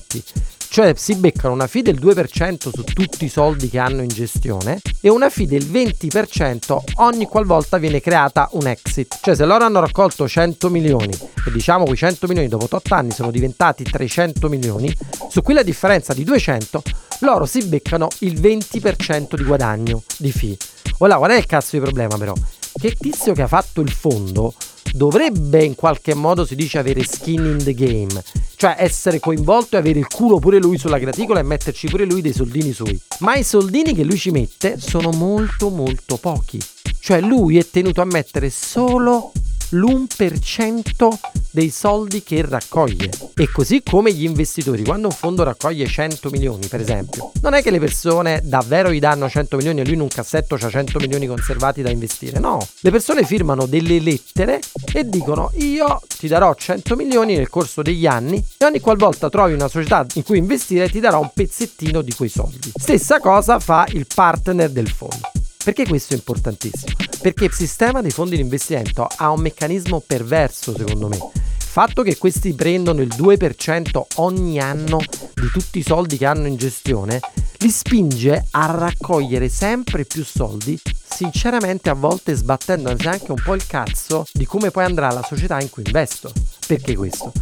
Cioè 0.68 0.92
si 0.94 1.16
beccano 1.16 1.52
una 1.52 1.66
fee 1.66 1.82
del 1.82 1.98
2% 1.98 2.70
su 2.72 2.84
tutti 2.84 3.24
i 3.24 3.28
soldi 3.28 3.68
che 3.68 3.80
hanno 3.80 4.02
in 4.02 4.08
gestione 4.08 4.80
e 5.00 5.08
una 5.08 5.30
fee 5.30 5.48
del 5.48 5.64
20% 5.64 6.76
ogni 6.98 7.26
qualvolta 7.26 7.78
viene 7.78 8.00
creata 8.00 8.48
un 8.52 8.68
exit. 8.68 9.18
Cioè 9.20 9.34
se 9.34 9.44
loro 9.44 9.64
hanno 9.64 9.80
raccolto 9.80 10.28
100 10.28 10.70
milioni 10.70 11.12
e 11.12 11.50
diciamo 11.50 11.82
quei 11.86 11.96
100 11.96 12.28
milioni 12.28 12.46
dopo 12.46 12.68
8 12.70 12.94
anni 12.94 13.10
sono 13.10 13.32
diventati 13.32 13.82
300 13.82 14.48
milioni, 14.48 14.96
su 15.28 15.42
cui 15.42 15.54
la 15.54 15.64
differenza 15.64 16.14
di 16.14 16.22
200 16.22 16.82
loro 17.20 17.46
si 17.46 17.64
beccano 17.64 18.06
il 18.20 18.40
20% 18.40 19.34
di 19.34 19.42
guadagno 19.42 20.04
di 20.18 20.30
fee. 20.30 20.56
Ora 20.98 21.16
qual 21.16 21.30
è 21.30 21.36
il 21.36 21.46
cazzo 21.46 21.76
di 21.76 21.82
problema 21.82 22.16
però? 22.16 22.32
Che 22.32 22.86
il 22.86 22.96
tizio 22.96 23.32
che 23.32 23.42
ha 23.42 23.46
fatto 23.46 23.80
il 23.80 23.90
fondo 23.90 24.54
dovrebbe 24.92 25.64
in 25.64 25.74
qualche 25.74 26.14
modo 26.14 26.44
si 26.44 26.54
dice 26.54 26.78
avere 26.78 27.02
skin 27.04 27.44
in 27.44 27.58
the 27.64 27.74
game, 27.74 28.22
cioè 28.56 28.76
essere 28.78 29.18
coinvolto 29.18 29.76
e 29.76 29.80
avere 29.80 29.98
il 29.98 30.06
culo 30.06 30.38
pure 30.38 30.58
lui 30.58 30.78
sulla 30.78 30.98
graticola 30.98 31.40
e 31.40 31.42
metterci 31.42 31.88
pure 31.88 32.04
lui 32.04 32.20
dei 32.20 32.32
soldini 32.32 32.72
suoi. 32.72 32.98
Ma 33.18 33.34
i 33.34 33.42
soldini 33.42 33.94
che 33.94 34.04
lui 34.04 34.16
ci 34.16 34.30
mette 34.30 34.78
sono 34.78 35.10
molto 35.10 35.68
molto 35.68 36.16
pochi. 36.16 36.60
Cioè 37.00 37.20
lui 37.20 37.58
è 37.58 37.68
tenuto 37.68 38.00
a 38.00 38.06
mettere 38.06 38.50
solo 38.50 39.32
l'1% 39.70 41.08
dei 41.54 41.70
soldi 41.70 42.24
che 42.24 42.44
raccoglie. 42.44 43.10
E 43.36 43.48
così 43.48 43.80
come 43.84 44.12
gli 44.12 44.24
investitori, 44.24 44.82
quando 44.82 45.06
un 45.06 45.14
fondo 45.14 45.44
raccoglie 45.44 45.86
100 45.86 46.28
milioni, 46.30 46.66
per 46.66 46.80
esempio, 46.80 47.30
non 47.42 47.54
è 47.54 47.62
che 47.62 47.70
le 47.70 47.78
persone 47.78 48.40
davvero 48.42 48.90
gli 48.90 48.98
danno 48.98 49.28
100 49.28 49.56
milioni 49.58 49.80
e 49.80 49.84
lui 49.84 49.94
in 49.94 50.00
un 50.00 50.08
cassetto 50.08 50.56
ha 50.56 50.68
100 50.68 50.98
milioni 50.98 51.28
conservati 51.28 51.80
da 51.80 51.90
investire, 51.90 52.40
no. 52.40 52.58
Le 52.80 52.90
persone 52.90 53.22
firmano 53.22 53.66
delle 53.66 54.00
lettere 54.00 54.58
e 54.92 55.08
dicono 55.08 55.52
io 55.58 56.00
ti 56.18 56.26
darò 56.26 56.52
100 56.52 56.96
milioni 56.96 57.36
nel 57.36 57.48
corso 57.48 57.82
degli 57.82 58.06
anni 58.06 58.44
e 58.58 58.64
ogni 58.64 58.80
qualvolta 58.80 59.30
trovi 59.30 59.52
una 59.52 59.68
società 59.68 60.04
in 60.14 60.24
cui 60.24 60.38
investire 60.38 60.88
ti 60.88 60.98
darò 60.98 61.20
un 61.20 61.30
pezzettino 61.32 62.02
di 62.02 62.12
quei 62.14 62.30
soldi. 62.30 62.72
Stessa 62.74 63.20
cosa 63.20 63.60
fa 63.60 63.86
il 63.90 64.08
partner 64.12 64.70
del 64.70 64.90
fondo. 64.90 65.30
Perché 65.62 65.86
questo 65.86 66.12
è 66.12 66.16
importantissimo? 66.16 66.92
Perché 67.22 67.46
il 67.46 67.52
sistema 67.52 68.02
dei 68.02 68.10
fondi 68.10 68.36
di 68.36 68.42
investimento 68.42 69.06
ha 69.16 69.30
un 69.30 69.40
meccanismo 69.40 70.02
perverso, 70.06 70.74
secondo 70.76 71.08
me. 71.08 71.43
Fatto 71.74 72.04
che 72.04 72.16
questi 72.18 72.52
prendono 72.54 73.00
il 73.00 73.08
2% 73.08 74.00
ogni 74.18 74.60
anno 74.60 74.98
di 75.34 75.48
tutti 75.52 75.80
i 75.80 75.82
soldi 75.82 76.16
che 76.16 76.24
hanno 76.24 76.46
in 76.46 76.54
gestione 76.54 77.18
li 77.58 77.68
spinge 77.68 78.46
a 78.52 78.66
raccogliere 78.66 79.48
sempre 79.48 80.04
più 80.04 80.24
soldi, 80.24 80.80
sinceramente 80.84 81.90
a 81.90 81.94
volte 81.94 82.32
sbattendosi 82.34 83.08
anche 83.08 83.32
un 83.32 83.42
po' 83.42 83.54
il 83.54 83.66
cazzo 83.66 84.24
di 84.32 84.46
come 84.46 84.70
poi 84.70 84.84
andrà 84.84 85.10
la 85.10 85.24
società 85.24 85.60
in 85.60 85.68
cui 85.68 85.82
investo. 85.84 86.30
Perché 86.64 86.94
questo? 86.94 87.32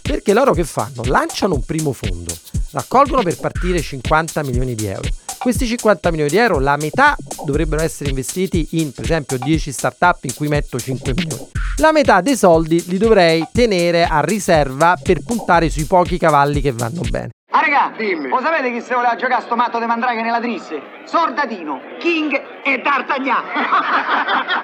Perché 0.00 0.32
loro 0.32 0.54
che 0.54 0.64
fanno? 0.64 1.02
Lanciano 1.04 1.52
un 1.52 1.62
primo 1.62 1.92
fondo, 1.92 2.34
raccolgono 2.70 3.20
per 3.20 3.36
partire 3.36 3.82
50 3.82 4.42
milioni 4.42 4.74
di 4.74 4.86
euro 4.86 5.21
questi 5.42 5.66
50 5.66 6.10
milioni 6.12 6.30
di 6.30 6.36
euro, 6.36 6.60
la 6.60 6.76
metà 6.76 7.16
dovrebbero 7.44 7.82
essere 7.82 8.10
investiti 8.10 8.68
in, 8.72 8.92
per 8.92 9.04
esempio, 9.04 9.38
10 9.38 9.72
startup 9.72 10.22
in 10.22 10.34
cui 10.34 10.46
metto 10.46 10.78
5 10.78 11.14
milioni. 11.14 11.48
La 11.78 11.90
metà 11.90 12.20
dei 12.20 12.36
soldi 12.36 12.84
li 12.86 12.96
dovrei 12.96 13.44
tenere 13.52 14.04
a 14.04 14.20
riserva 14.20 14.96
per 15.02 15.20
puntare 15.24 15.68
sui 15.68 15.84
pochi 15.84 16.16
cavalli 16.16 16.60
che 16.60 16.70
vanno 16.70 17.00
bene. 17.10 17.30
Ah 17.54 17.60
raga, 17.60 17.92
Dimmi. 17.94 18.30
lo 18.30 18.40
sapete 18.40 18.72
chi 18.72 18.80
se 18.80 18.94
voleva 18.94 19.14
giocare 19.14 19.42
sto 19.42 19.54
matto 19.56 19.78
di 19.78 19.84
mandraghe 19.84 20.22
nella 20.22 20.40
trisse? 20.40 20.80
Sordatino, 21.04 21.80
King 21.98 22.32
e 22.64 22.80
D'Artagnan. 22.80 23.42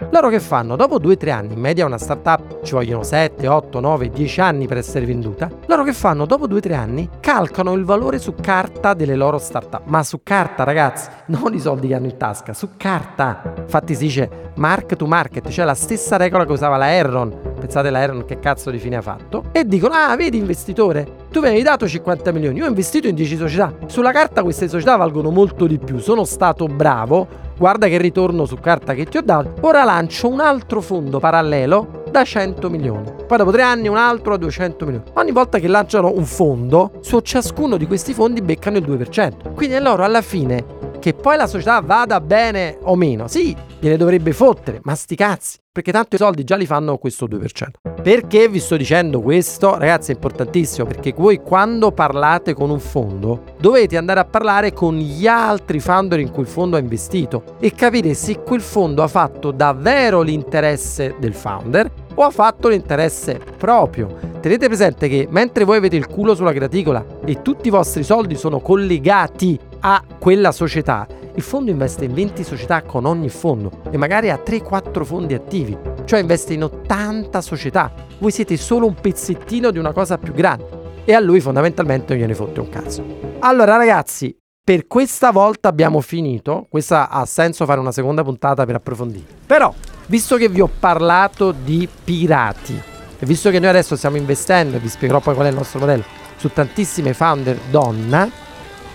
Loro 0.10 0.30
che 0.30 0.40
fanno? 0.40 0.74
Dopo 0.74 0.98
2-3 0.98 1.30
anni, 1.30 1.52
in 1.52 1.60
media 1.60 1.84
una 1.84 1.98
startup 1.98 2.62
ci 2.64 2.72
vogliono 2.72 3.02
7, 3.02 3.46
8, 3.46 3.80
9, 3.80 4.08
10 4.08 4.40
anni 4.40 4.66
per 4.66 4.78
essere 4.78 5.04
venduta. 5.04 5.50
Loro 5.66 5.82
che 5.82 5.92
fanno? 5.92 6.24
Dopo 6.24 6.48
2-3 6.48 6.72
anni 6.72 7.10
calcano 7.20 7.74
il 7.74 7.84
valore 7.84 8.18
su 8.18 8.34
carta 8.34 8.94
delle 8.94 9.16
loro 9.16 9.36
startup. 9.36 9.82
Ma 9.84 10.02
su 10.02 10.20
carta, 10.22 10.64
ragazzi, 10.64 11.10
non 11.28 11.52
i 11.52 11.60
soldi 11.60 11.88
che 11.88 11.94
hanno 11.94 12.06
in 12.06 12.16
tasca, 12.16 12.54
su 12.54 12.70
carta. 12.78 13.42
Infatti 13.58 13.94
si 13.94 14.04
dice 14.04 14.52
mark 14.54 14.96
to 14.96 15.04
market, 15.04 15.46
cioè 15.50 15.66
la 15.66 15.74
stessa 15.74 16.16
regola 16.16 16.46
che 16.46 16.52
usava 16.52 16.78
la 16.78 16.90
Erron. 16.90 17.36
Pensate 17.60 17.90
la 17.90 18.00
Erron 18.00 18.24
che 18.24 18.38
cazzo 18.38 18.70
di 18.70 18.78
fine 18.78 18.96
ha 18.96 19.02
fatto? 19.02 19.44
E 19.52 19.66
dicono, 19.66 19.92
ah, 19.92 20.16
vedi 20.16 20.38
investitore, 20.38 21.17
tu 21.30 21.40
mi 21.40 21.48
hai 21.48 21.62
dato 21.62 21.86
50 21.86 22.32
milioni, 22.32 22.58
io 22.58 22.64
ho 22.64 22.68
investito 22.68 23.06
in 23.06 23.14
10 23.14 23.36
società. 23.36 23.74
Sulla 23.86 24.12
carta 24.12 24.42
queste 24.42 24.68
società 24.68 24.96
valgono 24.96 25.30
molto 25.30 25.66
di 25.66 25.78
più. 25.78 25.98
Sono 25.98 26.24
stato 26.24 26.66
bravo. 26.66 27.46
Guarda 27.58 27.88
che 27.88 27.98
ritorno 27.98 28.44
su 28.44 28.56
carta 28.56 28.94
che 28.94 29.04
ti 29.04 29.16
ho 29.18 29.22
dato. 29.22 29.54
Ora 29.60 29.84
lancio 29.84 30.28
un 30.28 30.40
altro 30.40 30.80
fondo 30.80 31.18
parallelo 31.18 32.04
da 32.10 32.24
100 32.24 32.70
milioni. 32.70 33.12
Poi 33.26 33.36
dopo 33.36 33.50
tre 33.50 33.62
anni 33.62 33.88
un 33.88 33.96
altro 33.96 34.34
a 34.34 34.38
200 34.38 34.84
milioni. 34.84 35.06
Ogni 35.14 35.32
volta 35.32 35.58
che 35.58 35.68
lanciano 35.68 36.12
un 36.14 36.24
fondo, 36.24 36.92
su 37.00 37.18
ciascuno 37.20 37.76
di 37.76 37.86
questi 37.86 38.14
fondi 38.14 38.40
beccano 38.40 38.78
il 38.78 38.84
2%. 38.84 39.54
Quindi 39.54 39.78
loro 39.78 40.04
alla 40.04 40.22
fine 40.22 40.76
che 40.98 41.14
poi 41.14 41.36
la 41.36 41.46
società 41.46 41.80
vada 41.80 42.20
bene 42.20 42.78
o 42.82 42.96
meno, 42.96 43.28
sì, 43.28 43.56
gliene 43.78 43.96
dovrebbe 43.96 44.32
fottere, 44.32 44.80
ma 44.82 44.94
sti 44.94 45.14
cazzi, 45.14 45.58
perché 45.78 45.92
tanto 45.92 46.16
i 46.16 46.18
soldi 46.18 46.42
già 46.42 46.56
li 46.56 46.66
fanno 46.66 46.98
questo 46.98 47.28
2%. 47.28 48.00
Perché 48.02 48.48
vi 48.48 48.58
sto 48.58 48.76
dicendo 48.76 49.20
questo? 49.20 49.78
Ragazzi, 49.78 50.10
è 50.10 50.14
importantissimo, 50.14 50.88
perché 50.88 51.14
voi 51.16 51.40
quando 51.40 51.92
parlate 51.92 52.52
con 52.52 52.70
un 52.70 52.80
fondo 52.80 53.44
dovete 53.60 53.96
andare 53.96 54.18
a 54.18 54.24
parlare 54.24 54.72
con 54.72 54.96
gli 54.96 55.28
altri 55.28 55.78
founder 55.78 56.18
in 56.18 56.32
cui 56.32 56.42
il 56.42 56.48
fondo 56.48 56.74
ha 56.74 56.80
investito 56.80 57.44
e 57.60 57.70
capire 57.74 58.14
se 58.14 58.40
quel 58.40 58.60
fondo 58.60 59.04
ha 59.04 59.08
fatto 59.08 59.52
davvero 59.52 60.20
l'interesse 60.22 61.14
del 61.20 61.34
founder 61.34 61.88
o 62.14 62.24
ha 62.24 62.30
fatto 62.30 62.66
l'interesse 62.66 63.40
proprio. 63.56 64.16
Tenete 64.40 64.66
presente 64.66 65.08
che 65.08 65.28
mentre 65.30 65.62
voi 65.62 65.76
avete 65.76 65.94
il 65.94 66.08
culo 66.08 66.34
sulla 66.34 66.52
graticola 66.52 67.04
e 67.24 67.40
tutti 67.42 67.68
i 67.68 67.70
vostri 67.70 68.02
soldi 68.02 68.34
sono 68.34 68.58
collegati 68.58 69.56
a 69.80 70.02
quella 70.18 70.52
società, 70.52 71.06
il 71.34 71.42
fondo 71.42 71.70
investe 71.70 72.04
in 72.04 72.14
20 72.14 72.42
società 72.42 72.82
con 72.82 73.04
ogni 73.04 73.28
fondo 73.28 73.82
e 73.90 73.96
magari 73.96 74.30
ha 74.30 74.42
3-4 74.44 75.04
fondi 75.04 75.34
attivi, 75.34 75.76
cioè 76.04 76.20
investe 76.20 76.54
in 76.54 76.64
80 76.64 77.40
società. 77.40 77.92
Voi 78.18 78.32
siete 78.32 78.56
solo 78.56 78.86
un 78.86 78.94
pezzettino 78.94 79.70
di 79.70 79.78
una 79.78 79.92
cosa 79.92 80.18
più 80.18 80.32
grande 80.32 81.02
e 81.04 81.14
a 81.14 81.20
lui 81.20 81.40
fondamentalmente 81.40 82.12
non 82.12 82.22
gliene 82.22 82.34
fotte 82.34 82.60
un 82.60 82.68
cazzo. 82.68 83.04
Allora 83.38 83.76
ragazzi, 83.76 84.36
per 84.64 84.86
questa 84.86 85.30
volta 85.30 85.68
abbiamo 85.68 86.00
finito, 86.00 86.66
questa 86.68 87.08
ha 87.08 87.24
senso 87.24 87.64
fare 87.64 87.80
una 87.80 87.92
seconda 87.92 88.22
puntata 88.22 88.66
per 88.66 88.74
approfondire. 88.74 89.24
Però, 89.46 89.72
visto 90.06 90.36
che 90.36 90.48
vi 90.48 90.60
ho 90.60 90.68
parlato 90.78 91.52
di 91.52 91.88
pirati 92.04 92.78
e 93.18 93.24
visto 93.24 93.48
che 93.50 93.58
noi 93.58 93.70
adesso 93.70 93.96
stiamo 93.96 94.16
investendo, 94.16 94.78
vi 94.78 94.88
spiegherò 94.88 95.20
poi 95.20 95.34
qual 95.34 95.46
è 95.46 95.50
il 95.50 95.56
nostro 95.56 95.78
modello, 95.78 96.04
su 96.36 96.52
tantissime 96.52 97.14
founder 97.14 97.58
donna, 97.70 98.28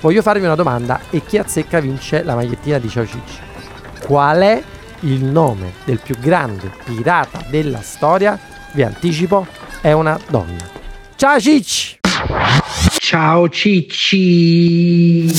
voglio 0.04 0.22
farvi 0.22 0.44
una 0.44 0.56
domanda 0.56 1.00
e 1.10 1.24
chi 1.26 1.38
azzecca 1.38 1.80
vince 1.80 2.24
la 2.24 2.36
magliettina 2.36 2.78
di 2.78 2.90
Ciao 2.90 3.08
Cicci. 3.08 3.40
Qual 4.02 4.42
è 4.42 4.62
il 5.02 5.24
nome 5.24 5.76
del 5.86 6.02
più 6.04 6.18
grande 6.20 6.70
pirata 6.84 7.46
della 7.50 7.82
storia? 7.82 8.38
Vi 8.74 8.84
anticipo, 8.84 9.48
è 9.80 9.94
una 9.94 10.20
donna. 10.28 10.70
Ciao 11.16 11.40
Cicci! 11.40 12.00
Ciao 13.00 13.48
Cicci! 13.48 15.32